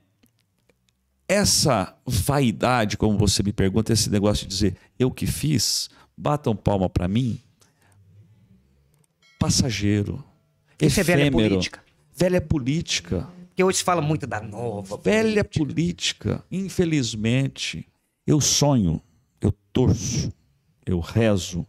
[1.28, 6.88] essa vaidade, como você me pergunta, esse negócio de dizer eu que fiz, batam palma
[6.88, 7.38] para mim,
[9.38, 10.24] passageiro,
[10.80, 11.84] Isso é velha efêmero, política.
[12.16, 13.28] velha política,
[13.58, 14.96] Porque hoje se fala muito da nova.
[14.98, 16.44] velha política.
[16.48, 17.84] Infelizmente,
[18.24, 19.02] eu sonho,
[19.40, 20.32] eu torço,
[20.86, 21.66] eu rezo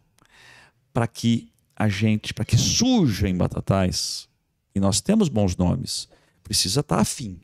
[0.94, 4.30] para que a gente, para que surja em Batatais,
[4.76, 6.08] e nós temos bons nomes,
[6.44, 7.40] precisa estar afim.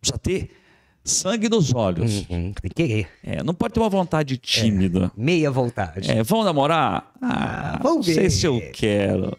[0.00, 0.50] Precisa ter
[1.04, 2.20] sangue nos olhos.
[2.30, 3.10] Uhum, tem que querer.
[3.22, 5.12] É, não pode ter uma vontade tímida.
[5.14, 6.10] Meia vontade.
[6.10, 7.12] É, vamos namorar?
[7.20, 8.30] Ah, vamos não sei ver.
[8.30, 9.36] se eu quero.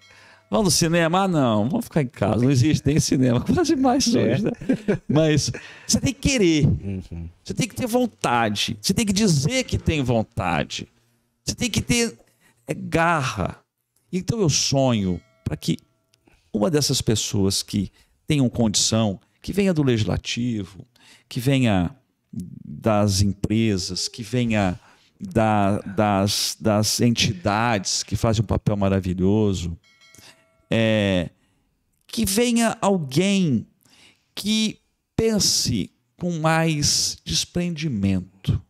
[0.50, 1.24] Vamos no cinema?
[1.24, 2.44] Ah, não, vamos ficar em casa.
[2.44, 4.34] Não existe nem cinema, quase mais É.
[4.34, 4.52] hoje, né?
[5.08, 5.52] Mas
[5.86, 6.66] você tem que querer.
[6.66, 7.30] Uhum.
[7.44, 8.78] Você tem que ter vontade.
[8.82, 10.88] Você tem que dizer que tem vontade.
[11.46, 12.18] Você tem que ter
[12.68, 13.58] é, garra.
[14.12, 15.78] Então eu sonho para que
[16.52, 17.92] uma dessas pessoas que
[18.26, 20.84] tenham condição, que venha do legislativo,
[21.28, 21.96] que venha
[22.32, 24.80] das empresas, que venha
[25.20, 29.78] da- das, das entidades que fazem um papel maravilhoso,
[30.70, 31.30] é,
[32.08, 33.66] que venha alguém
[34.36, 34.80] que
[35.16, 38.62] pense com mais desprendimento,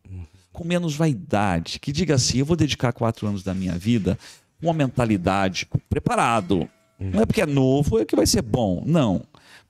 [0.52, 4.18] com menos vaidade, que diga assim: eu vou dedicar quatro anos da minha vida
[4.60, 6.68] com uma mentalidade preparado.
[6.98, 8.82] Não é porque é novo é que vai ser bom.
[8.86, 9.24] Não.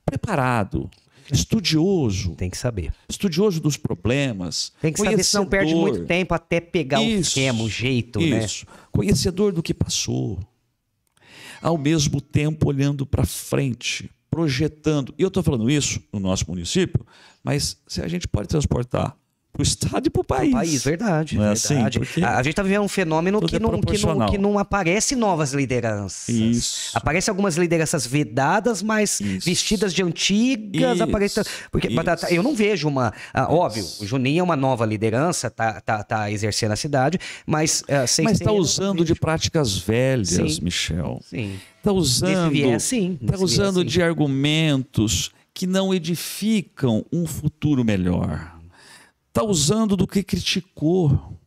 [0.04, 0.90] Preparado,
[1.30, 2.92] estudioso, Tem que saber.
[3.08, 4.72] estudioso dos problemas.
[4.80, 8.18] Tem que saber se não perde muito tempo até pegar o Isso, esquema, o jeito,
[8.20, 8.44] né?
[8.44, 8.66] Isso.
[8.90, 10.40] Conhecedor do que passou.
[11.61, 15.14] Ao mesmo tempo olhando para frente, projetando.
[15.18, 17.04] E eu estou falando isso no nosso município,
[17.42, 19.16] mas se a gente pode transportar
[19.53, 20.53] para o estado e para o país.
[20.53, 21.36] País, verdade.
[21.36, 21.98] Não é verdade.
[21.98, 22.22] assim?
[22.22, 25.16] A, a gente tá vivendo um fenômeno que é não, que, não, que não aparece
[25.16, 26.28] novas lideranças.
[26.28, 26.90] Isso.
[26.94, 29.44] Aparecem algumas lideranças vedadas, mas Isso.
[29.44, 30.94] vestidas de antigas.
[30.94, 31.03] Isso.
[31.03, 31.96] Aparece, porque Isso.
[31.96, 33.12] Batata, eu não vejo uma.
[33.34, 37.82] ah, óbvio, o Juninho é uma nova liderança, tá, tá, tá exercendo a cidade, mas.
[37.88, 40.59] ah, sem Mas está usando de práticas velhas, Sim.
[40.62, 41.20] Michel.
[41.24, 41.59] Sim.
[41.78, 43.18] Está usando, viés, sim.
[43.20, 43.98] Está usando viés, sim.
[43.98, 48.59] de argumentos que não edificam um futuro melhor.
[49.30, 51.38] Está usando do que criticou.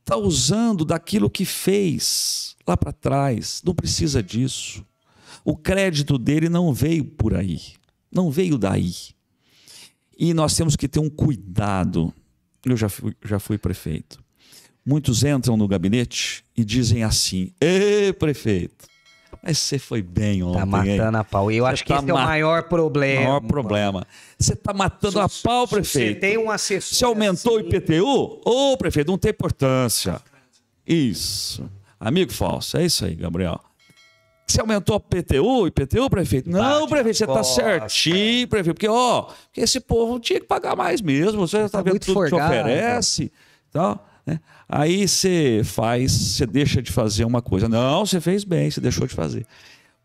[0.00, 3.62] Está usando daquilo que fez lá para trás.
[3.64, 4.84] Não precisa disso.
[5.42, 7.58] O crédito dele não veio por aí.
[8.12, 8.94] Não veio daí.
[10.16, 12.12] E nós temos que ter um cuidado.
[12.64, 14.22] Eu já fui, já fui prefeito.
[14.84, 18.86] Muitos entram no gabinete e dizem assim: Ê, prefeito,
[19.44, 20.58] mas você foi bem ontem.
[20.70, 21.50] Tá hein?" matando a pau.
[21.52, 23.22] E eu Você acho que tá esse é o ma- maior problema.
[23.24, 24.06] Maior problema.
[24.38, 26.20] Você está matando a pau, Você prefeito.
[26.20, 26.96] tem um assessor.
[26.96, 28.40] Se aumentou assim, o IPTU?
[28.44, 30.20] Ô, prefeito, não tem importância.
[30.86, 31.68] Isso.
[31.98, 33.58] Amigo falso, é isso aí, Gabriel.
[34.46, 36.50] Se aumentou o IPTU, IPTU, prefeito?
[36.50, 38.74] Não, Bate prefeito, você está certinho, prefeito.
[38.74, 41.46] Porque, ó, porque esse povo tinha que pagar mais mesmo.
[41.46, 43.32] Você está Tá vendo tudo que oferece.
[43.72, 44.40] Tal, né?
[44.68, 47.68] Aí você faz, você deixa de fazer uma coisa.
[47.68, 49.46] Não, você fez bem, você deixou de fazer.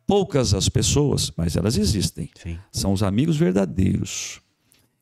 [0.06, 2.30] Poucas as pessoas, mas elas existem.
[2.42, 2.58] Sim.
[2.72, 4.42] São os amigos verdadeiros.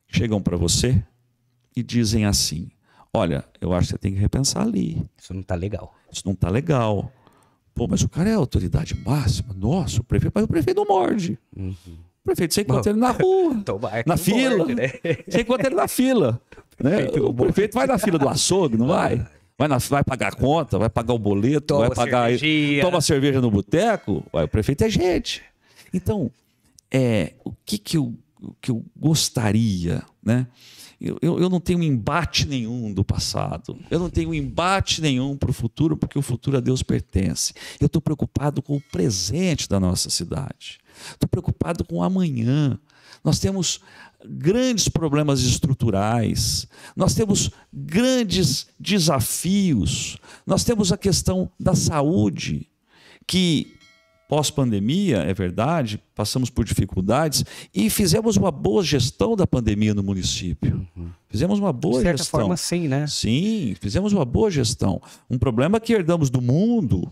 [0.06, 1.02] Chegam para você
[1.74, 2.68] e dizem assim:
[3.12, 5.02] Olha, eu acho que você tem que repensar ali.
[5.20, 5.94] Isso não tá legal.
[6.10, 7.12] Isso não está legal.
[7.74, 9.54] Pô, mas o cara é a autoridade máxima.
[9.54, 11.38] Nossa, o prefeito, mas o prefeito não morde.
[11.56, 11.74] O
[12.24, 13.62] prefeito, você encontra ele na rua,
[14.02, 14.56] que na fila.
[14.58, 14.88] morde, né?
[15.26, 16.40] Você encontra ele na fila.
[16.82, 17.06] Né?
[17.20, 19.26] O prefeito vai na fila do açougue, não vai?
[19.58, 22.28] Vai, na- vai pagar a conta, vai pagar o boleto, Toma vai pagar.
[22.30, 22.82] cervejinha.
[22.82, 24.24] Toma cerveja no boteco.
[24.32, 25.42] O prefeito é gente.
[25.92, 26.30] Então,
[26.90, 28.14] é, o que, que, eu,
[28.60, 30.46] que eu gostaria, né?
[31.00, 33.78] Eu, eu, eu não tenho embate nenhum do passado.
[33.88, 37.52] Eu não tenho embate nenhum para o futuro, porque o futuro a Deus pertence.
[37.80, 40.78] Eu estou preocupado com o presente da nossa cidade.
[41.12, 42.76] Estou preocupado com o amanhã.
[43.24, 43.80] Nós temos
[44.24, 46.66] grandes problemas estruturais,
[46.96, 52.68] nós temos grandes desafios, nós temos a questão da saúde,
[53.26, 53.78] que
[54.28, 57.44] pós-pandemia, é verdade, passamos por dificuldades
[57.74, 60.86] e fizemos uma boa gestão da pandemia no município.
[61.28, 62.40] Fizemos uma boa De certa gestão.
[62.40, 63.06] forma, sim, né?
[63.06, 65.00] Sim, fizemos uma boa gestão.
[65.30, 67.10] Um problema que herdamos do mundo.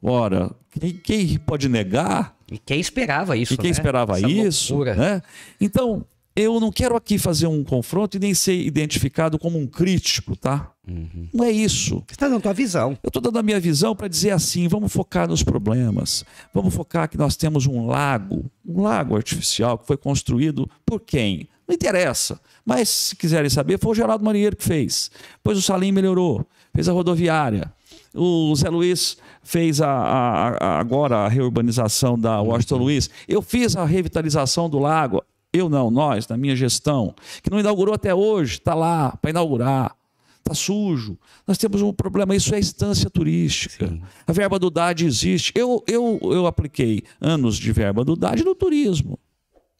[0.00, 2.33] Ora, quem, quem pode negar?
[2.50, 3.70] E quem esperava isso, E quem né?
[3.70, 4.74] esperava Essa isso?
[4.74, 4.94] loucura.
[4.94, 5.22] Né?
[5.60, 6.04] Então,
[6.36, 10.70] eu não quero aqui fazer um confronto e nem ser identificado como um crítico, tá?
[10.86, 11.28] Uhum.
[11.32, 12.02] Não é isso.
[12.06, 12.98] Você está dando a tua visão.
[13.02, 16.24] Eu estou dando a minha visão para dizer assim: vamos focar nos problemas.
[16.52, 21.48] Vamos focar que nós temos um lago, um lago artificial que foi construído por quem?
[21.66, 22.38] Não interessa.
[22.66, 25.10] Mas se quiserem saber, foi o Geraldo Marinheiro que fez.
[25.36, 27.72] Depois o Salim melhorou, fez a rodoviária.
[28.12, 33.08] O Zé Luiz fez a, a- a- agora a reurbanização da Washington Luiz.
[33.28, 35.22] Eu fiz a revitalização do lago.
[35.52, 39.94] Eu não, nós, na minha gestão, que não inaugurou até hoje, está lá para inaugurar
[40.38, 41.16] está sujo.
[41.48, 43.98] Nós temos um problema, isso é instância turística.
[44.26, 45.50] A verba do DAD existe.
[45.56, 49.18] Eu, eu, eu apliquei anos de verba do DAD no turismo.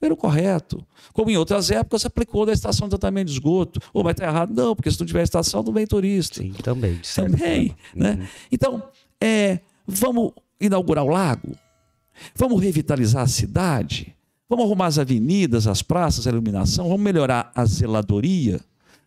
[0.01, 0.83] Era o correto.
[1.13, 3.79] Como em outras épocas, aplicou na estação de tratamento de esgoto.
[3.93, 4.55] Ou vai estar errado?
[4.55, 6.41] Não, porque se não tiver estação, não vem turista.
[6.43, 6.99] Sim, também.
[7.15, 7.69] Também.
[7.69, 7.77] forma.
[7.95, 8.29] Né?
[8.51, 8.83] Então,
[9.25, 11.57] é, vamos inaugurar o lago?
[12.37, 14.15] Vamos revitalizar a cidade?
[14.47, 18.61] Vamos arrumar as avenidas, as praças, a iluminação, vamos melhorar a zeladoria,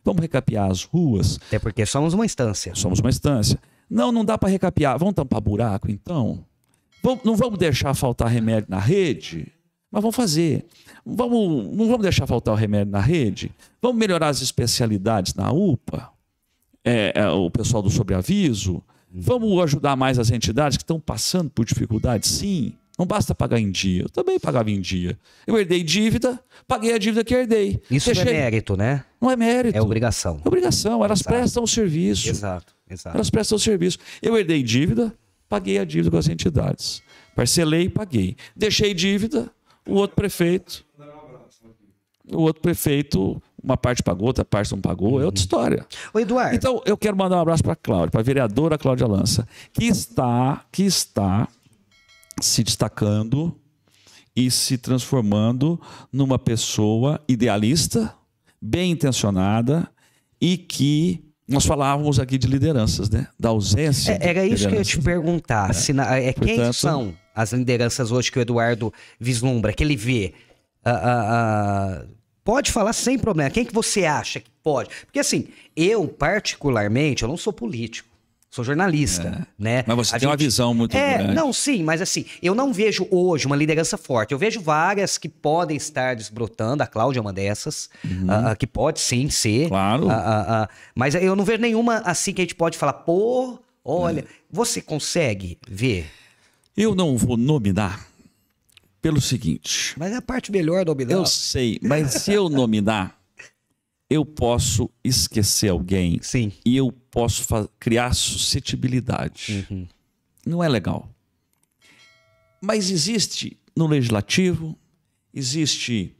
[0.03, 1.39] vamos recapear as ruas.
[1.47, 2.73] Até porque somos uma instância.
[2.73, 3.59] Somos uma instância.
[3.87, 4.97] Não, não dá para recapear.
[4.97, 6.43] Vamos tampar buraco, então?
[7.03, 9.53] Vamos, não vamos deixar faltar remédio na rede?
[9.91, 10.65] Mas vamos fazer.
[11.05, 13.51] Vamos, não vamos deixar faltar o remédio na rede?
[13.79, 16.09] Vamos melhorar as especialidades na UPA?
[16.83, 18.81] É, é, o pessoal do sobreaviso?
[19.11, 22.29] Vamos ajudar mais as entidades que estão passando por dificuldades?
[22.29, 22.73] Sim.
[22.97, 24.03] Não basta pagar em dia.
[24.03, 25.17] Eu também pagava em dia.
[25.45, 27.79] Eu herdei dívida, paguei a dívida que herdei.
[27.91, 28.25] Isso Deixei...
[28.25, 29.05] não é mérito, né?
[29.21, 29.77] Não é mérito.
[29.77, 30.41] É obrigação.
[30.43, 31.05] É obrigação.
[31.05, 31.35] Elas Exato.
[31.35, 32.27] prestam o serviço.
[32.27, 33.15] Exato, exato.
[33.15, 33.99] Elas prestam o serviço.
[34.19, 35.13] Eu herdei dívida,
[35.47, 37.03] paguei a dívida com as entidades.
[37.35, 38.35] Parcelei, paguei.
[38.55, 39.47] Deixei dívida,
[39.87, 40.83] o outro prefeito.
[42.29, 45.85] O outro prefeito, uma parte pagou, outra parte não pagou, é outra história.
[46.13, 46.55] Ô Eduardo.
[46.55, 49.85] Então, eu quero mandar um abraço para a Cláudia, para a vereadora Cláudia Lança, que
[49.85, 51.49] está, que está
[52.41, 53.53] se destacando
[54.33, 55.79] e se transformando
[56.13, 58.13] numa pessoa idealista,
[58.61, 59.89] bem intencionada
[60.39, 63.27] e que nós falávamos aqui de lideranças, né?
[63.37, 64.13] Da ausência.
[64.13, 65.71] É, era isso que eu ia te perguntar.
[65.71, 65.73] É.
[65.73, 69.95] Se na, é, Portanto, quem são as lideranças hoje que o Eduardo vislumbra, que ele
[69.95, 70.33] vê?
[70.85, 72.17] Uh, uh, uh,
[72.47, 73.49] pode falar sem problema.
[73.49, 74.89] Quem que você acha que pode?
[75.05, 78.07] Porque assim, eu particularmente, eu não sou político.
[78.49, 79.61] Sou jornalista, é.
[79.61, 79.83] né?
[79.85, 80.29] Mas você a tem gente...
[80.29, 81.33] uma visão muito é, grande.
[81.33, 84.31] Não, sim, mas assim, eu não vejo hoje uma liderança forte.
[84.31, 86.81] Eu vejo várias que podem estar desbrotando.
[86.81, 88.27] A Cláudia é uma dessas, uhum.
[88.27, 89.67] uh, que pode sim ser.
[89.67, 90.07] Claro.
[90.95, 94.25] Mas eu não vejo nenhuma assim que a gente pode falar, pô, olha, é.
[94.49, 96.09] você consegue ver?
[96.77, 98.06] Eu não vou nominar
[99.01, 99.93] pelo seguinte.
[99.97, 101.13] Mas é a parte melhor do nominar.
[101.13, 103.19] Eu sei, mas se eu nominar,
[104.09, 106.51] eu posso esquecer alguém Sim.
[106.65, 109.67] e eu posso criar suscetibilidade.
[109.69, 109.87] Uhum.
[110.45, 111.09] Não é legal.
[112.61, 114.77] Mas existe no legislativo,
[115.33, 116.15] existe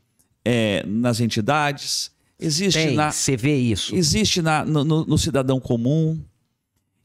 [0.46, 3.12] é, nas entidades, existe Tem, na.
[3.12, 3.96] Você vê isso.
[3.96, 6.24] Existe na, no, no cidadão comum.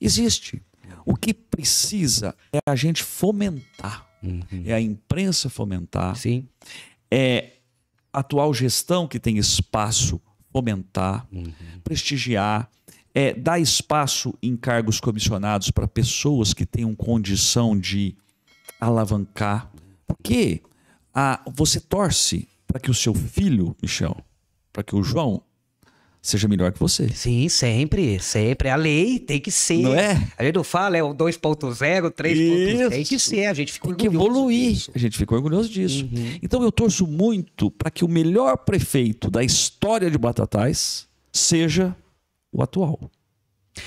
[0.00, 0.62] Existe.
[1.04, 4.11] O que precisa é a gente fomentar.
[4.22, 4.62] Uhum.
[4.64, 6.16] É a imprensa fomentar.
[6.16, 6.46] Sim.
[7.10, 7.52] É
[8.12, 10.20] a atual gestão que tem espaço
[10.52, 11.52] fomentar, uhum.
[11.82, 12.70] prestigiar,
[13.14, 18.14] é, dar espaço em cargos comissionados para pessoas que tenham condição de
[18.80, 19.70] alavancar.
[20.06, 20.62] Porque
[21.14, 24.16] a, você torce para que o seu filho, Michel,
[24.72, 25.42] para que o João
[26.22, 27.08] seja melhor que você.
[27.08, 28.68] Sim, sempre, sempre.
[28.68, 29.82] A lei tem que ser.
[29.82, 30.12] Não é?
[30.38, 32.88] A gente não fala, é o 2.0, 3.0.
[32.88, 34.72] Tem que ser, a gente fica Tem que evoluir.
[34.72, 34.92] Disso.
[34.94, 36.04] A gente fica orgulhoso disso.
[36.04, 36.38] Uhum.
[36.40, 41.94] Então eu torço muito para que o melhor prefeito da história de Batatais seja
[42.52, 43.10] o atual.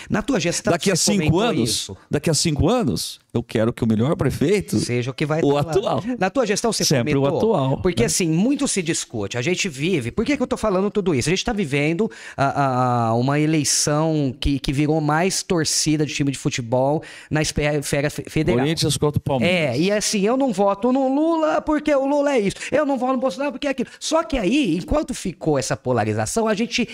[0.10, 1.98] Na tua gestão, daqui a cinco anos, isso.
[2.10, 5.58] daqui a cinco anos, eu quero que o melhor prefeito seja o que vai o
[5.58, 6.04] atual.
[6.18, 8.08] Na tua gestão você sempre comentou, o atual, porque né?
[8.08, 9.38] assim muito se discute.
[9.38, 10.12] A gente vive.
[10.12, 11.30] Por que, que eu estou falando tudo isso?
[11.30, 16.32] A gente está vivendo a, a, uma eleição que, que virou mais torcida de time
[16.32, 18.62] de futebol na esfera federal.
[18.62, 19.76] Corinthians contra o Palmeiras.
[19.76, 22.56] É e assim eu não voto no Lula porque o Lula é isso.
[22.72, 23.90] Eu não voto no Bolsonaro porque é aquilo.
[24.00, 26.90] Só que aí, enquanto ficou essa polarização, a gente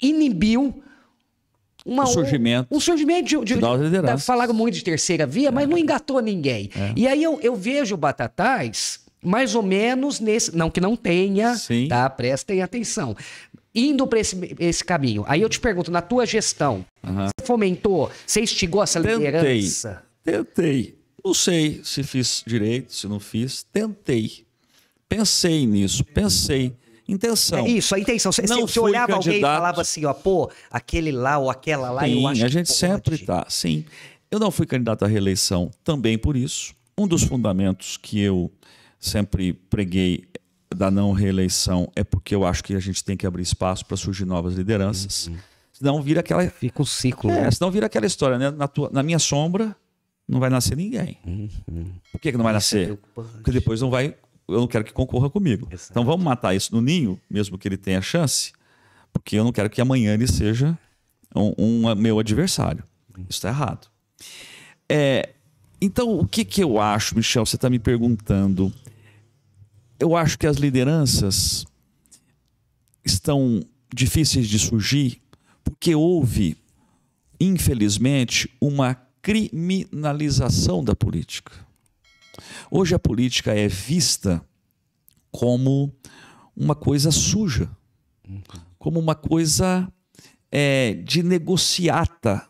[0.00, 0.82] inibiu
[1.90, 2.68] uma, um surgimento.
[2.72, 3.56] Um, um surgimento de.
[3.56, 5.50] de, de falaram muito de terceira via, é.
[5.50, 6.70] mas não engatou ninguém.
[6.76, 6.92] É.
[6.94, 10.56] E aí eu, eu vejo Batatais mais ou menos nesse.
[10.56, 11.88] Não que não tenha, Sim.
[11.88, 12.08] tá?
[12.08, 13.16] Prestem atenção.
[13.74, 15.24] Indo para esse, esse caminho.
[15.26, 17.26] Aí eu te pergunto, na tua gestão, uhum.
[17.26, 19.16] você fomentou, você instigou essa Tentei.
[19.16, 20.02] liderança?
[20.22, 20.96] Tentei.
[21.24, 23.64] Não sei se fiz direito, se não fiz.
[23.64, 24.44] Tentei.
[25.08, 26.72] Pensei nisso, pensei
[27.10, 27.66] intenção.
[27.66, 28.32] É isso, a intenção.
[28.32, 29.26] Você, não você olhava candidato...
[29.26, 32.48] alguém e falava assim, ó, pô, aquele lá ou aquela lá, sim, eu acho a
[32.48, 33.84] gente sempre tá, sim.
[34.30, 36.74] Eu não fui candidato à reeleição também por isso.
[36.96, 38.50] Um dos fundamentos que eu
[38.98, 40.28] sempre preguei
[40.74, 43.96] da não reeleição é porque eu acho que a gente tem que abrir espaço para
[43.96, 45.26] surgir novas lideranças.
[45.26, 45.36] Uhum.
[45.72, 46.48] Senão vira aquela.
[46.48, 47.30] Fica o um ciclo.
[47.30, 48.50] É, senão vira aquela história, né?
[48.50, 49.74] Na, tua, na minha sombra
[50.28, 51.18] não vai nascer ninguém.
[51.26, 51.48] Uhum.
[52.12, 52.92] Por que, que não vai Isso nascer?
[52.92, 54.14] É porque depois não vai
[54.50, 55.68] eu não quero que concorra comigo.
[55.70, 55.92] Exato.
[55.92, 58.52] Então vamos matar isso no ninho, mesmo que ele tenha chance,
[59.12, 60.78] porque eu não quero que amanhã ele seja
[61.34, 62.84] um, um meu adversário.
[63.28, 63.88] Isso está errado.
[64.88, 65.30] É,
[65.80, 67.46] então, o que, que eu acho, Michel?
[67.46, 68.72] Você está me perguntando.
[69.98, 71.64] Eu acho que as lideranças
[73.04, 75.20] estão difíceis de surgir
[75.64, 76.56] porque houve,
[77.40, 81.52] infelizmente, uma criminalização da política.
[82.70, 84.42] Hoje a política é vista
[85.30, 85.92] como
[86.56, 87.68] uma coisa suja,
[88.78, 89.90] como uma coisa
[90.50, 92.46] é, de negociata,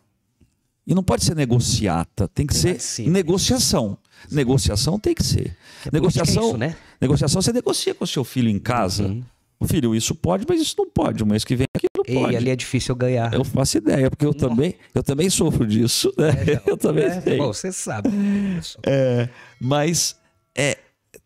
[0.87, 3.13] E não pode ser negociata, tem que É ser simples.
[3.13, 3.99] negociação.
[4.31, 5.57] Negociação tem que ser.
[5.87, 6.77] É negociação, é isso, né?
[7.01, 9.05] negociação você negocia com o seu filho em casa.
[9.05, 9.23] Uhum.
[9.61, 11.23] O filho, isso pode, mas isso não pode.
[11.23, 12.37] O mês que vem aqui não E pode.
[12.37, 13.33] ali é difícil ganhar.
[13.33, 16.13] Eu faço ideia, porque eu também, eu também sofro disso.
[16.17, 16.61] Né?
[16.67, 17.37] eu também É, sei.
[17.39, 18.09] Bom, você sabe.
[18.11, 18.79] disso.
[18.85, 19.29] É,
[19.61, 20.17] mas
[20.57, 20.79] é,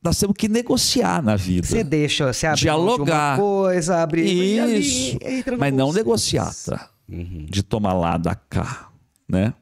[0.02, 1.66] nós temos que negociar na vida.
[1.66, 3.38] Você deixa, você abre Dialogar.
[3.38, 5.18] coisa, abre e ali Isso.
[5.22, 5.98] entra no Mas não bolso.
[5.98, 7.46] negociata Uhum.
[7.50, 8.88] de tomar lá da cá,
[9.28, 9.52] né?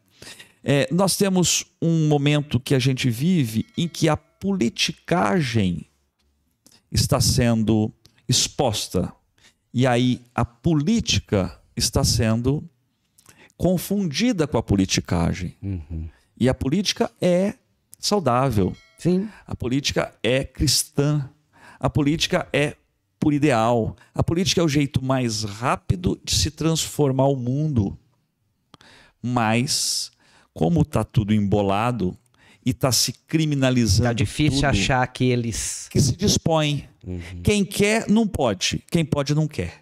[0.65, 5.87] É, nós temos um momento que a gente vive em que a politicagem
[6.91, 7.93] está sendo
[8.29, 9.13] exposta
[9.73, 12.63] e aí a política está sendo
[13.57, 16.09] confundida com a politicagem Uhum.
[16.39, 17.55] e a política é
[17.99, 19.29] saudável, Sim.
[19.47, 21.29] a política é cristã.
[21.79, 22.77] A política é
[23.19, 23.97] por ideal.
[24.15, 27.99] A política é o jeito mais rápido de se transformar o mundo.
[29.23, 30.11] Mas,
[30.53, 32.17] como está tudo embolado
[32.65, 34.09] e está se criminalizando.
[34.09, 35.89] Tá difícil tudo, achar que eles.
[35.91, 36.17] Que se
[37.05, 37.41] dispõe.
[37.43, 38.83] Quem quer, não pode.
[38.91, 39.75] Quem pode, não quer.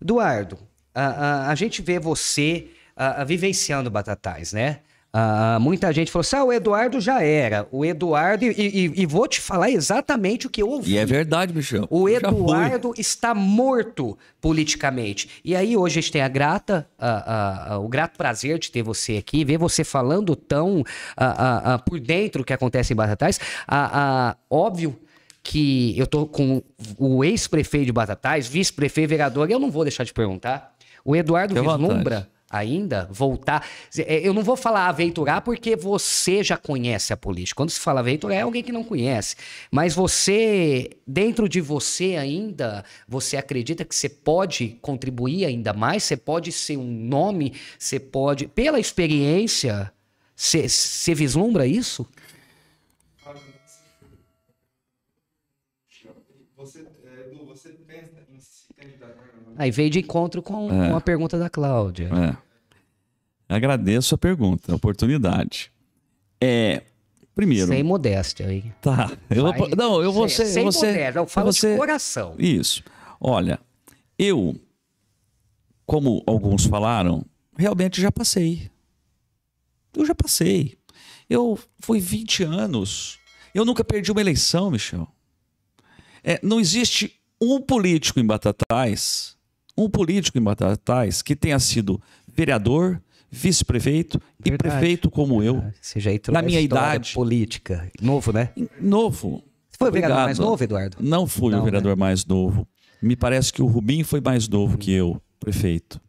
[0.00, 0.58] Eduardo,
[0.94, 4.80] a, a, a gente vê você a, a vivenciando Batatais, né?
[5.16, 7.68] Ah, muita gente falou assim: ah, o Eduardo já era.
[7.70, 8.44] O Eduardo.
[8.44, 10.90] E, e- e vou te falar exatamente o que eu ouvi.
[10.94, 11.86] E é verdade, Michel.
[11.88, 12.08] O.
[12.08, 15.28] Eduardo está morto politicamente.
[15.44, 18.72] E aí hoje a gente tem a grata, a- a- a- o grato prazer de
[18.72, 20.82] ter você aqui, ver você falando tão
[21.16, 23.38] a- a- a, por dentro o que acontece em Batatais.
[23.68, 24.98] A- a- óbvio
[25.44, 26.62] que eu tô com
[26.98, 30.74] o ex-prefeito de Batatais, vice-prefeito, vereador, e eu não vou deixar de perguntar.
[31.04, 32.28] O Eduardo à vislumbra vontade.
[32.50, 33.62] ainda voltar.
[33.98, 37.58] É, Eu não vou falar aventurar porque você já conhece a política.
[37.58, 39.36] Quando se fala aventurar, é alguém que não conhece.
[39.70, 46.04] Mas você, dentro de você ainda, você acredita que você pode contribuir ainda mais?
[46.04, 47.52] Você pode ser um nome?
[47.78, 49.92] Você pode, pela experiência,
[50.34, 52.06] você, você vislumbra isso?
[56.56, 59.43] Você, é, Edu, você pensa em se candidatar novamente?
[59.56, 60.90] Aí veio de encontro com, É.
[60.90, 62.10] com a pergunta da Cláudia.
[63.48, 63.54] É.
[63.54, 65.70] Agradeço a pergunta, a oportunidade.
[66.40, 66.82] É,
[67.34, 68.64] primeiro, Sem modéstia aí.
[68.80, 69.10] tá.
[69.30, 69.58] Eu Vai.
[69.58, 72.34] vou, não, eu vou ser, sem ser- modéstia, eu falo você- de coração.
[72.38, 72.82] Isso.
[73.20, 73.58] Olha,
[74.18, 74.56] eu,
[75.86, 77.24] como alguns falaram,
[77.56, 78.70] realmente já passei.
[79.96, 80.76] Eu já passei.
[81.30, 83.18] Eu fui 20 anos.
[83.54, 85.06] Eu nunca perdi uma eleição, Michel.
[86.22, 89.36] É, não existe um político em Batatais,
[89.76, 93.00] um político em Batatais que tenha sido vereador,
[93.30, 95.64] vice-prefeito e prefeito como eu.
[95.80, 97.12] Você já entrou Na na minha idade.
[97.14, 97.90] política.
[98.00, 98.50] Novo, né?
[98.80, 99.42] Novo.
[99.70, 100.96] Você foi o vereador mais novo, Eduardo?
[101.00, 102.66] Não fui Não, o vereador mais novo.
[103.02, 106.00] Me parece que o Rubim foi mais novo que eu, prefeito.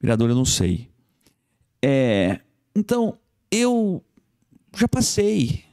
[0.00, 0.88] Vereador, eu não sei.
[1.84, 2.40] É,
[2.74, 3.18] então,
[3.50, 4.02] eu
[4.76, 5.64] já passei.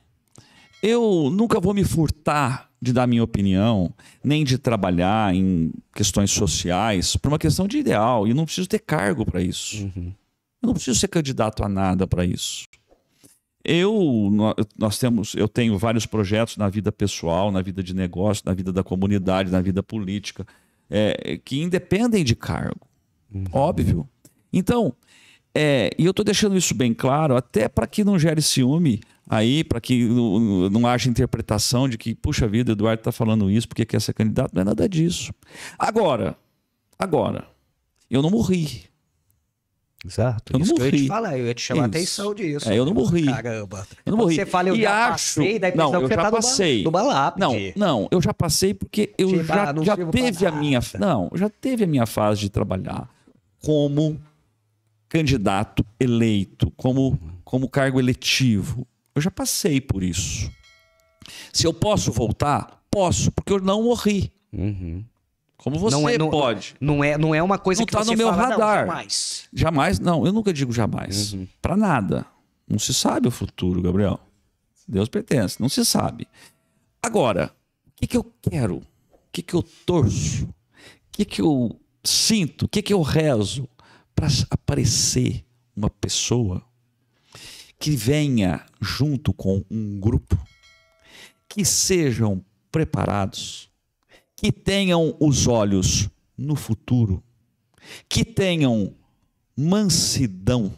[0.82, 7.16] Eu nunca vou me furtar de dar minha opinião, nem de trabalhar em questões sociais,
[7.16, 8.26] por uma questão de ideal.
[8.26, 9.84] E eu não preciso ter cargo para isso.
[9.84, 10.14] Uhum.
[10.62, 12.66] Eu não preciso ser candidato a nada para isso.
[13.64, 18.44] Eu, nó- nós temos, eu tenho vários projetos na vida pessoal, na vida de negócio,
[18.46, 20.46] na vida da comunidade, na vida política,
[20.90, 22.88] é, que independem de cargo,
[23.54, 24.10] óbvio.
[24.52, 24.94] Então,
[25.54, 29.64] é, e eu estou deixando isso bem claro, até para que não gere ciúme aí,
[29.64, 33.86] para que não, não haja interpretação de que, puxa vida, Eduardo está falando isso porque
[33.86, 34.52] quer ser candidato.
[34.54, 35.34] Não é nada disso.
[35.78, 36.36] Agora,
[37.00, 37.48] agora,
[38.10, 38.84] eu não morri.
[40.04, 40.54] Exato.
[40.54, 41.08] Eu não que eu ia te morri.
[41.08, 41.96] falar, eu ia te chamar a Isso.
[41.98, 42.70] atenção disso.
[42.72, 43.24] É, eu não morri.
[43.26, 43.88] Caramba.
[44.04, 44.34] Eu não morri.
[44.36, 46.84] Você fala, eu E já acho- passei, a Não, eu já tá passei.
[46.84, 47.40] numa, numa lápide.
[47.78, 50.80] Não, não, eu já passei porque eu Tipo, já, já teve a minha.
[51.00, 53.08] Não, já teve a minha fase de trabalhar
[53.64, 54.20] como
[55.12, 58.88] candidato eleito, como, como cargo eletivo.
[59.14, 60.50] Eu já passei por isso.
[61.52, 64.32] Se eu posso voltar, posso, porque eu não morri.
[64.54, 65.04] Uhum.
[65.58, 66.76] Como você Não é- não- pode.
[66.80, 68.88] Não, é, não é uma coisa Não que tá você no meu fala, não, radar.
[68.88, 69.50] jamais.
[69.54, 71.34] Jamais, não, eu nunca digo jamais.
[71.34, 71.46] Uhum.
[71.62, 72.26] Pra nada.
[72.66, 74.18] Não se sabe o futuro, Gabriel.
[74.88, 76.26] Deus pertence, não se sabe.
[77.04, 77.52] Agora,
[77.86, 78.78] o que, que eu quero?
[78.78, 80.46] O que, que eu torço?
[80.46, 80.54] O
[81.12, 82.64] que, que eu sinto?
[82.64, 83.68] O que, que eu rezo
[84.16, 85.46] para aparecer
[85.76, 86.64] uma pessoa
[87.80, 90.38] que venha junto com um grupo,
[91.50, 93.70] que sejam preparados,
[94.36, 97.24] que tenham os olhos no futuro,
[98.08, 98.94] que tenham
[99.56, 100.74] mansidão,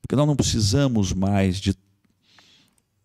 [0.00, 1.74] porque nós não precisamos mais de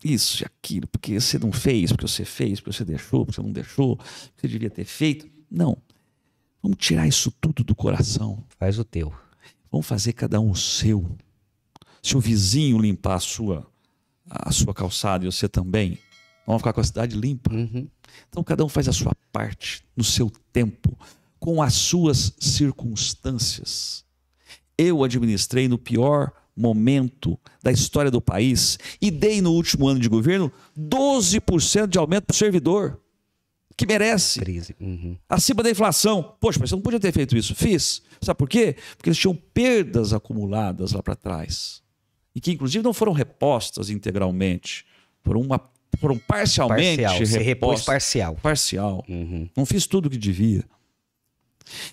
[0.04, 3.42] isso e aquilo, porque você não fez, porque você fez, porque você deixou, porque você
[3.42, 5.30] não deixou, porque você devia ter feito.
[5.50, 5.78] Não.
[6.62, 8.44] Vamos tirar isso tudo do coração.
[8.58, 9.14] Faz o teu.
[9.72, 11.06] Vamos fazer cada um o seu.
[12.02, 13.68] se o vizinho limpar a sua,
[14.30, 15.98] a sua calçada e você também,
[16.46, 17.54] vamos ficar com a cidade limpa.
[17.54, 17.88] Uhum.
[18.30, 20.98] Então cada um faz a sua parte, no seu tempo,
[21.40, 24.06] com as suas circunstâncias.
[24.78, 30.10] Eu administrei no pior momento da história do país e dei no último ano de
[30.10, 33.00] governo 12% de aumento para o servidor,
[33.80, 34.76] que merece, Crise.
[34.78, 35.16] Uhum.
[35.30, 36.36] acima da inflação.
[36.38, 37.56] Poxa, mas você não podia ter feito isso.
[37.56, 38.02] Fiz.
[38.22, 38.76] Sabe por quê?
[38.98, 41.82] Porque eles tinham perdas acumuladas lá para trás.
[42.36, 44.86] E que, inclusive, não foram repostas integralmente.
[45.24, 45.62] Foram, uma,
[45.98, 47.26] foram parcialmente Parcial.
[47.26, 47.86] Você repôs repostas.
[47.86, 48.36] parcial.
[48.36, 49.06] Parcial.
[49.08, 49.50] Uhum.
[49.56, 50.66] Não fiz tudo o que devia.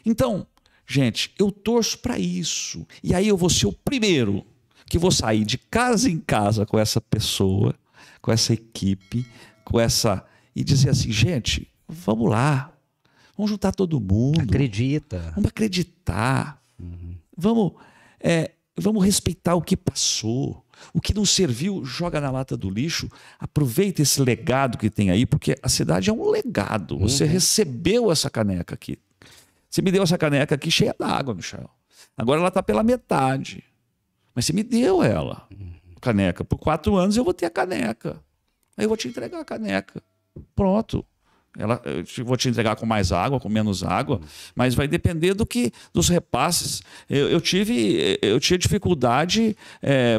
[0.04, 0.44] Então,
[0.88, 2.84] gente, eu torço para isso.
[3.00, 4.44] E aí eu vou ser o primeiro
[4.90, 7.76] que vou sair de casa em casa com essa pessoa,
[8.20, 9.24] com essa equipe,
[9.64, 10.26] com essa
[10.56, 12.72] e dizer assim, gente, vamos lá.
[13.36, 14.40] Vamos juntar todo mundo.
[14.40, 15.32] Acredita.
[15.34, 16.60] Vamos acreditar.
[17.36, 17.72] Vamos,
[18.18, 20.64] é, vamos respeitar o que passou.
[20.92, 23.08] O que não serviu, joga na lata do lixo.
[23.38, 26.98] Aproveita esse legado que tem aí, porque a cidade é um legado.
[26.98, 28.98] Você recebeu essa caneca aqui.
[29.70, 31.68] Você me deu essa caneca aqui cheia d'água, Michel.
[32.16, 33.62] Agora ela está pela metade.
[34.34, 35.46] Mas você me deu ela,
[35.96, 36.44] a caneca.
[36.44, 38.20] Por quatro anos eu vou ter a caneca.
[38.76, 40.02] Aí eu vou te entregar a caneca.
[40.54, 41.04] Pronto.
[41.58, 44.20] Ela, eu vou te entregar com mais água, com menos água,
[44.54, 46.82] mas vai depender do que dos repasses.
[47.08, 49.56] Eu, eu tive, eu tinha dificuldade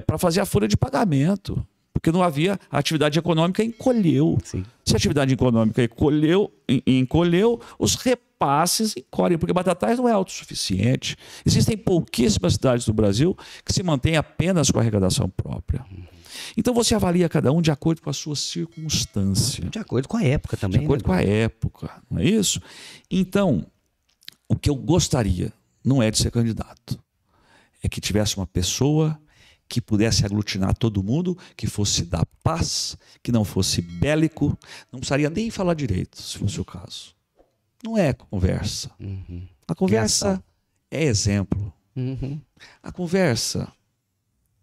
[0.05, 4.37] para fazer a folha de pagamento, porque não havia a atividade econômica encolheu.
[4.43, 4.63] Sim.
[4.85, 11.15] Se a atividade econômica encolheu, en- encolheu, os repasses encolhem, porque Batatais não é autossuficiente.
[11.45, 13.35] Existem pouquíssimas cidades do Brasil
[13.65, 15.83] que se mantêm apenas com arrecadação própria.
[16.55, 20.23] Então você avalia cada um de acordo com a sua circunstância De acordo com a
[20.23, 20.79] época também.
[20.79, 21.05] de acordo né?
[21.05, 22.61] com a época, não é isso?
[23.09, 23.65] Então,
[24.47, 25.51] o que eu gostaria
[25.83, 26.99] não é de ser candidato,
[27.81, 29.19] é que tivesse uma pessoa
[29.69, 34.57] que pudesse aglutinar todo mundo, que fosse da paz, que não fosse bélico,
[34.91, 37.15] não precisaria nem falar direito, se fosse o caso.
[37.83, 38.91] Não é conversa.
[39.67, 40.43] A conversa
[40.89, 41.73] é exemplo.
[41.95, 42.39] Uhum.
[42.81, 43.71] A conversa,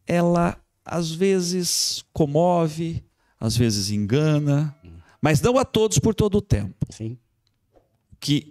[0.06, 3.02] ela às vezes comove,
[3.40, 4.76] às vezes engana,
[5.20, 6.86] mas não a todos por todo o tempo.
[6.90, 7.18] Sim.
[8.12, 8.50] O que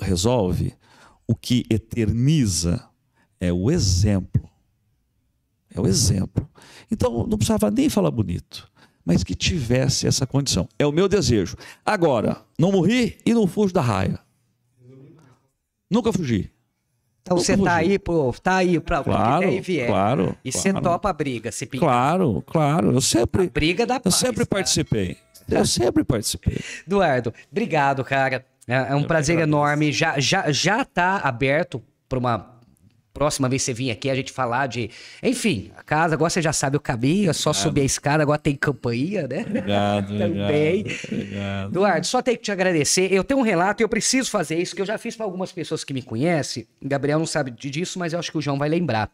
[0.00, 0.74] resolve,
[1.26, 2.88] o que eterniza
[3.40, 4.48] é o exemplo.
[5.72, 6.48] É o exemplo.
[6.90, 8.70] Então não precisava nem falar bonito,
[9.04, 10.68] mas que tivesse essa condição.
[10.78, 11.56] É o meu desejo.
[11.84, 14.18] Agora, não morri e não fujo da raia.
[15.90, 16.50] Nunca fugi.
[17.24, 17.68] Então você tá fugi.
[17.92, 19.86] aí, pô, tá aí que Claro, e vier.
[19.86, 20.36] claro.
[20.44, 20.84] E você claro.
[20.84, 21.80] topa a briga, se.
[21.80, 22.92] Claro, claro.
[22.92, 24.14] Eu sempre, Briga da eu paz.
[24.14, 24.46] sempre cara.
[24.46, 25.16] participei.
[25.48, 26.58] Eu sempre participei.
[26.86, 28.44] Eduardo, obrigado, cara.
[28.68, 29.90] É, é um que prazer enorme.
[29.90, 32.53] Já, já, já tá aberto para uma
[33.14, 34.90] próxima vez que você vir aqui a gente falar de.
[35.22, 38.38] Enfim, a casa, agora você já sabe o caminho, é só subir a escada, agora
[38.38, 39.44] tem campainha, né?
[39.48, 40.80] Obrigado, Também.
[40.80, 41.70] obrigado.
[41.70, 43.12] Eduardo, só tenho que te agradecer.
[43.12, 45.52] Eu tenho um relato e eu preciso fazer isso, que eu já fiz para algumas
[45.52, 46.66] pessoas que me conhecem.
[46.82, 49.08] Gabriel não sabe disso, mas eu acho que o João vai lembrar.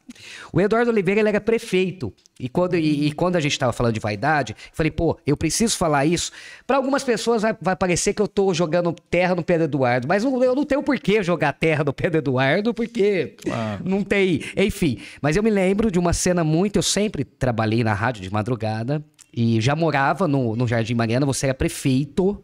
[0.52, 2.12] O Eduardo Oliveira, ele era prefeito.
[2.38, 5.36] E quando, e, e quando a gente estava falando de vaidade, eu falei, pô, eu
[5.36, 6.32] preciso falar isso.
[6.66, 10.08] Para algumas pessoas vai, vai parecer que eu tô jogando terra no pé do Eduardo,
[10.08, 13.82] mas eu não tenho por que jogar terra no pé do Eduardo, porque Claro.
[13.90, 14.40] Não tem.
[14.56, 16.76] Enfim, mas eu me lembro de uma cena muito.
[16.76, 21.46] Eu sempre trabalhei na rádio de madrugada e já morava no, no Jardim Mariana, você
[21.46, 22.42] era prefeito.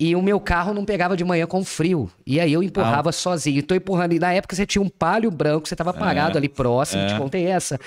[0.00, 2.10] E o meu carro não pegava de manhã com frio.
[2.26, 3.62] E aí eu empurrava sozinho.
[3.62, 4.14] Tô empurrando.
[4.14, 7.44] E na época você tinha um palio branco, você tava parado ali próximo, te contei
[7.46, 7.78] essa.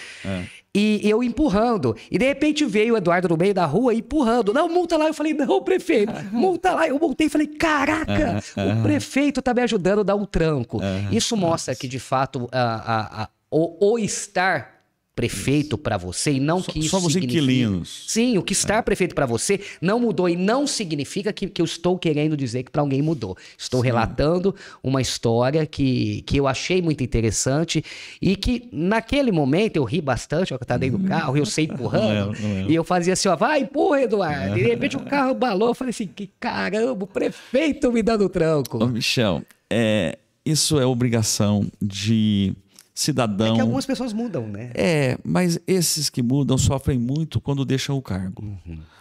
[0.75, 1.95] E eu empurrando.
[2.11, 4.53] E de repente veio o Eduardo no meio da rua empurrando.
[4.53, 5.07] Não, multa lá.
[5.07, 6.87] Eu falei, não, prefeito, multa lá.
[6.87, 8.39] Eu multei e falei, caraca,
[8.79, 10.79] o prefeito tá me ajudando a dar um tranco.
[11.11, 14.72] Isso mostra que, de fato, a, a- a- o, o estar
[15.15, 18.05] prefeito para você e não que isso somos inquilinos.
[18.07, 21.65] Sim, o que estar prefeito para você não mudou e não significa que, que eu
[21.65, 23.37] estou querendo dizer que para alguém mudou.
[23.57, 27.83] Estou relatando uma história que, que eu achei muito interessante
[28.21, 31.45] e que naquele momento eu ri bastante, ó, que eu tava dentro do carro, eu
[31.45, 32.71] sei empurrando, Não é, não é.
[32.71, 34.57] e eu fazia assim, ó, vai, empurra, Eduardo.
[34.57, 38.27] E de repente o carro balou, eu falei assim, que caramba, o prefeito me dando
[38.29, 38.83] tranco.
[38.83, 42.53] Ô, Michel, é, isso é obrigação de
[42.93, 43.53] cidadão.
[43.53, 44.71] É que algumas pessoas mudam, né?
[44.75, 48.43] É, mas esses que mudam sofrem muito quando deixam o cargo.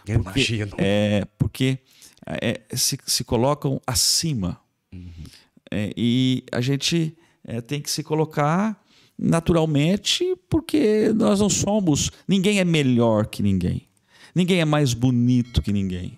[0.07, 0.71] Eu Porque- imagino.
[0.77, 1.79] É, porque
[2.25, 4.59] é, se, se colocam acima.
[5.71, 8.79] É, e a gente é, tem que se colocar
[9.17, 12.11] naturalmente, porque nós não somos.
[12.27, 13.87] Ninguém é melhor que ninguém.
[14.35, 16.17] Ninguém é mais bonito que ninguém.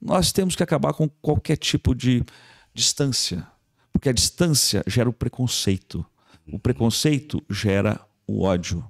[0.00, 2.22] Nós temos que acabar com qualquer tipo de
[2.74, 3.46] distância,
[3.92, 6.04] porque a distância gera o preconceito.
[6.52, 8.84] O preconceito gera o ódio.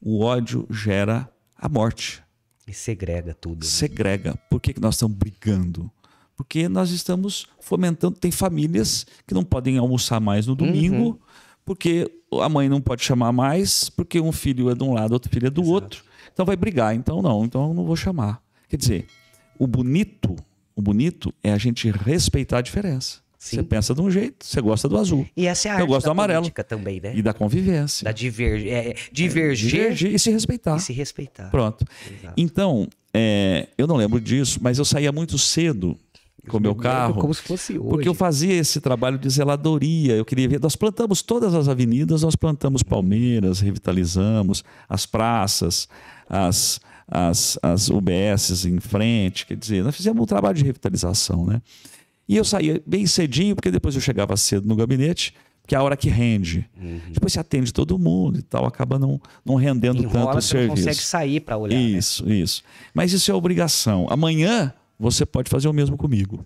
[0.00, 2.22] o ódio gera a morte.
[2.66, 3.60] E segrega tudo.
[3.64, 3.70] né?
[3.70, 4.36] Segrega.
[4.50, 5.90] Por que, que nós estamos brigando?
[6.36, 8.16] Porque nós estamos fomentando.
[8.18, 11.20] Tem famílias que não podem almoçar mais no domingo,
[11.64, 15.30] porque a mãe não pode chamar mais, porque um filho é de um lado, outro
[15.30, 16.04] filho é do outro.
[16.32, 16.94] Então vai brigar.
[16.94, 18.42] Então não, então eu não vou chamar.
[18.68, 19.06] Quer dizer,
[19.58, 20.36] o bonito,
[20.74, 23.20] o bonito é a gente respeitar a diferença.
[23.38, 23.56] Sim.
[23.56, 25.26] Você pensa de um jeito, você gosta do azul.
[25.36, 26.50] E essa é a Eu arte gosto da do amarelo.
[26.66, 27.12] também, né?
[27.14, 28.04] E da convivência.
[28.04, 28.66] Da diver...
[28.66, 30.76] é, divergir Divergir e se respeitar.
[30.76, 31.50] e se respeitar.
[31.50, 31.84] Pronto.
[32.10, 32.34] Exato.
[32.36, 35.96] Então, é, eu não lembro disso, mas eu saía muito cedo
[36.48, 37.14] com o meu Eu carro.
[37.20, 37.88] Como se fosse hoje.
[37.88, 40.60] Porque eu fazia esse trabalho de zeladoria, eu queria ver.
[40.60, 45.88] Nós plantamos todas as avenidas, nós plantamos palmeiras, revitalizamos as praças,
[46.28, 51.60] as, as, as UBSs em frente, quer dizer, nós fizemos um trabalho de revitalização, né?
[52.28, 55.32] E eu saía bem cedinho, porque depois eu chegava cedo no gabinete,
[55.66, 56.68] que é a hora que rende.
[57.12, 60.48] Depois você atende todo mundo e tal, acaba não, não rendendo tanto Enrola, o você
[60.48, 60.76] serviço.
[60.76, 61.76] consegue sair para olhar.
[61.76, 61.82] né?
[61.82, 62.62] Isso, isso.
[62.94, 64.06] Mas isso é obrigação.
[64.10, 66.44] Amanhã você pode fazer o mesmo comigo.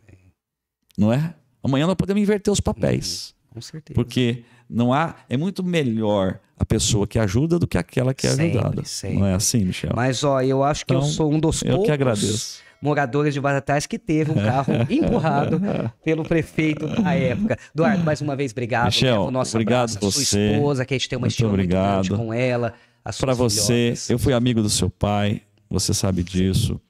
[0.97, 1.35] Não é?
[1.63, 3.35] Amanhã nós podemos inverter os papéis.
[3.51, 3.95] Com certeza.
[3.95, 5.17] Porque não há.
[5.29, 8.85] É muito melhor a pessoa que ajuda do que aquela que é Sempre, ajudada.
[8.85, 9.19] sempre.
[9.19, 9.93] Não é assim, Michel?
[9.95, 12.61] Mas, ó, eu acho que eu Então, sou um dos eu que poucos agradeço.
[12.81, 15.61] Moradores de Batatais que teve um carro empurrado
[16.05, 17.59] pelo prefeito da época.
[17.75, 18.87] Eduardo, mais uma vez, obrigado.
[18.87, 20.53] Michel, o nosso obrigado abraço à sua você.
[20.53, 22.17] esposa, que a gente tem uma Muito estima muito grande obrigado.
[22.17, 22.75] com ela.
[23.19, 26.81] Para você, eu fui amigo do seu pai, você sabe disso.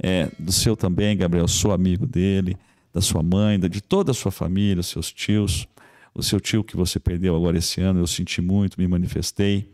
[0.00, 2.56] É, do seu também, Gabriel, sou amigo dele,
[2.92, 5.66] da sua mãe, de toda a sua família, os seus tios.
[6.14, 9.70] O seu tio que você perdeu agora esse ano, eu senti muito, me manifestei.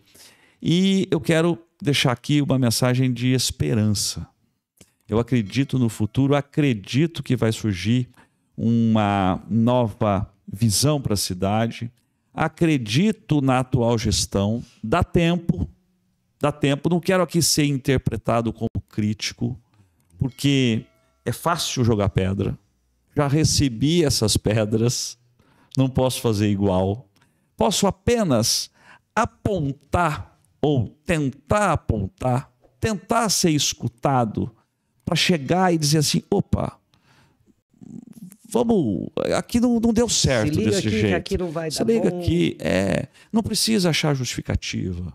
[0.62, 4.26] E eu quero deixar aqui uma mensagem de esperança.
[5.08, 8.08] Eu acredito no futuro, acredito que vai surgir
[8.56, 11.90] uma nova visão para a cidade.
[12.32, 14.64] Acredito na atual gestão.
[14.82, 15.68] Dá tempo,
[16.40, 16.88] dá tempo.
[16.88, 19.58] Não quero aqui ser interpretado como crítico,
[20.18, 20.86] porque
[21.24, 22.58] é fácil jogar pedra.
[23.16, 25.18] Já recebi essas pedras,
[25.76, 27.08] não posso fazer igual.
[27.56, 28.70] Posso apenas
[29.14, 32.50] apontar ou tentar apontar,
[32.80, 34.50] tentar ser escutado
[35.04, 36.76] para chegar e dizer assim: opa,
[38.48, 41.16] vamos, aqui não, não deu certo desse aqui, jeito.
[41.16, 42.20] aqui não vai Se dar liga bom.
[42.20, 45.12] aqui, é, não precisa achar justificativa.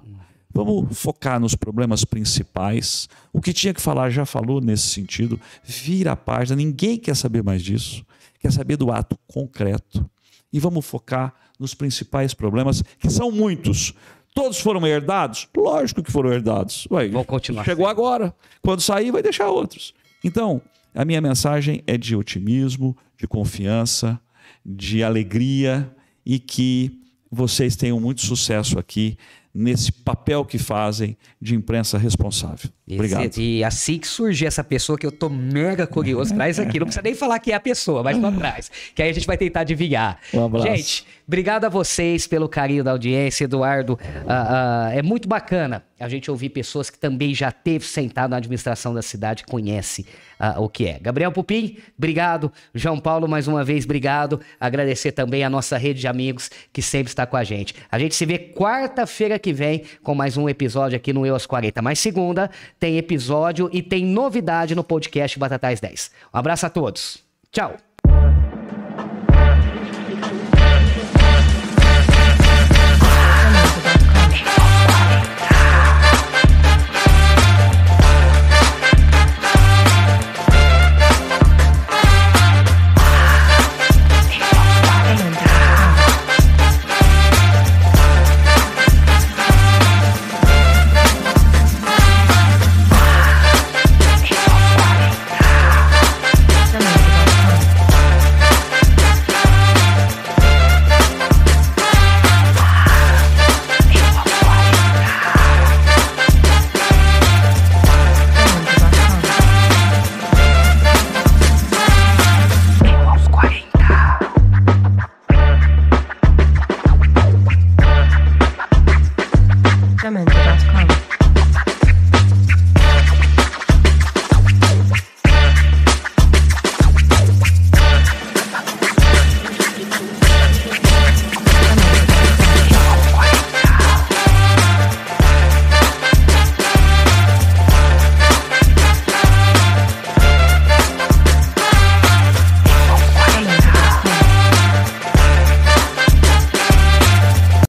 [0.52, 3.08] Vamos focar nos problemas principais.
[3.32, 5.40] O que tinha que falar já falou nesse sentido.
[5.64, 8.04] Vira a página, ninguém quer saber mais disso.
[8.40, 10.10] Quer saber do ato concreto.
[10.52, 13.94] E vamos focar nos principais problemas, que são muitos.
[14.34, 15.48] Todos foram herdados?
[15.56, 16.88] Lógico que foram herdados.
[16.92, 17.92] Ué, Vão continuar Chegou sendo.
[17.92, 18.36] agora.
[18.62, 19.94] Quando sair, vai deixar outros.
[20.24, 20.62] Então,
[20.94, 24.20] a minha mensagem é de otimismo, de confiança,
[24.66, 25.94] de alegria
[26.26, 26.92] e que
[27.32, 29.18] vocês tenham muito sucesso aqui
[29.54, 32.70] nesse papel que fazem de imprensa responsável.
[32.90, 33.38] Obrigado.
[33.38, 36.80] E assim que surgir essa pessoa que eu tô mega curioso, traz aqui.
[36.80, 38.72] Não precisa nem falar que é a pessoa, mas não traz.
[38.96, 40.20] Que aí a gente vai tentar adivinhar.
[40.34, 40.68] Um abraço.
[40.68, 44.00] Gente, obrigado a vocês pelo carinho da audiência, Eduardo.
[44.28, 48.38] Ah, ah, é muito bacana a gente ouvir pessoas que também já teve sentado na
[48.38, 50.06] administração da cidade, conhece
[50.40, 50.98] ah, o que é.
[51.00, 52.52] Gabriel Pupim, obrigado.
[52.74, 54.40] João Paulo, mais uma vez, obrigado.
[54.58, 57.76] Agradecer também a nossa rede de amigos que sempre está com a gente.
[57.92, 61.46] A gente se vê quarta-feira que vem com mais um episódio aqui no Eu às
[61.46, 61.82] 40.
[61.82, 66.12] Mas segunda tem episódio e tem novidade no podcast Batatais 10.
[66.34, 67.22] Um abraço a todos.
[67.52, 67.89] Tchau.